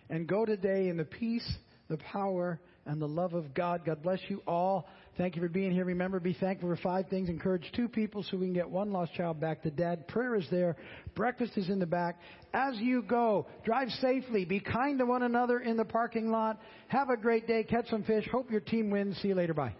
And 0.10 0.28
go 0.28 0.46
today 0.46 0.90
in 0.90 0.98
the 0.98 1.06
peace, 1.06 1.50
the 1.90 1.98
power, 1.98 2.60
and 2.86 3.02
the 3.02 3.08
love 3.08 3.34
of 3.34 3.54
God. 3.54 3.82
God 3.86 4.04
bless 4.04 4.20
you 4.28 4.42
all. 4.46 4.88
Thank 5.18 5.36
you 5.36 5.42
for 5.42 5.48
being 5.48 5.72
here. 5.72 5.86
Remember, 5.86 6.20
be 6.20 6.34
thankful 6.34 6.70
for 6.70 6.82
five 6.82 7.08
things. 7.08 7.30
Encourage 7.30 7.72
two 7.76 7.88
people 7.88 8.24
so 8.24 8.38
we 8.38 8.48
can 8.48 8.54
get 8.54 8.70
one 8.70 8.92
lost 8.92 9.14
child 9.14 9.40
back 9.40 9.62
to 9.64 9.72
dad. 9.72 10.08
Prayer 10.08 10.36
is 10.36 10.48
there. 10.50 10.76
Breakfast 11.16 11.54
is 11.56 11.70
in 11.70 11.80
the 11.80 11.86
back. 11.86 12.20
As 12.54 12.76
you 12.78 13.04
go, 13.04 13.48
drive 13.64 13.90
safely. 14.02 14.44
Be 14.44 14.60
kind 14.60 15.00
to 15.00 15.06
one 15.06 15.24
another 15.24 15.60
in 15.60 15.78
the 15.78 15.86
parking 15.86 16.32
lot. 16.32 16.60
Have 16.88 17.10
a 17.10 17.18
great 17.18 17.48
day. 17.48 17.64
Catch 17.64 17.90
some 17.90 18.04
fish. 18.04 18.28
Hope 18.32 18.52
your 18.52 18.62
team 18.62 18.90
wins. 18.90 19.18
See 19.22 19.30
you 19.30 19.36
later. 19.36 19.54
Bye. 19.54 19.76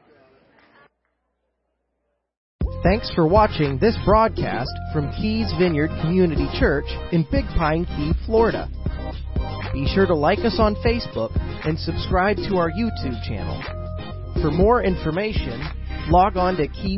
Thanks 2.84 3.10
for 3.16 3.26
watching 3.26 3.80
this 3.80 3.96
broadcast 4.04 4.70
from 4.92 5.10
Keys 5.14 5.48
Vineyard 5.58 5.88
Community 6.02 6.46
Church 6.60 6.84
in 7.14 7.26
Big 7.32 7.46
Pine 7.56 7.86
Key, 7.86 8.12
Florida. 8.26 8.68
Be 9.72 9.88
sure 9.96 10.06
to 10.06 10.14
like 10.14 10.40
us 10.40 10.58
on 10.60 10.76
Facebook 10.84 11.32
and 11.66 11.80
subscribe 11.80 12.36
to 12.36 12.58
our 12.58 12.70
YouTube 12.72 13.24
channel. 13.24 13.56
For 14.42 14.52
more 14.52 14.84
information, 14.84 15.64
log 16.10 16.36
on 16.36 16.58
to 16.58 16.68
Keys 16.68 16.92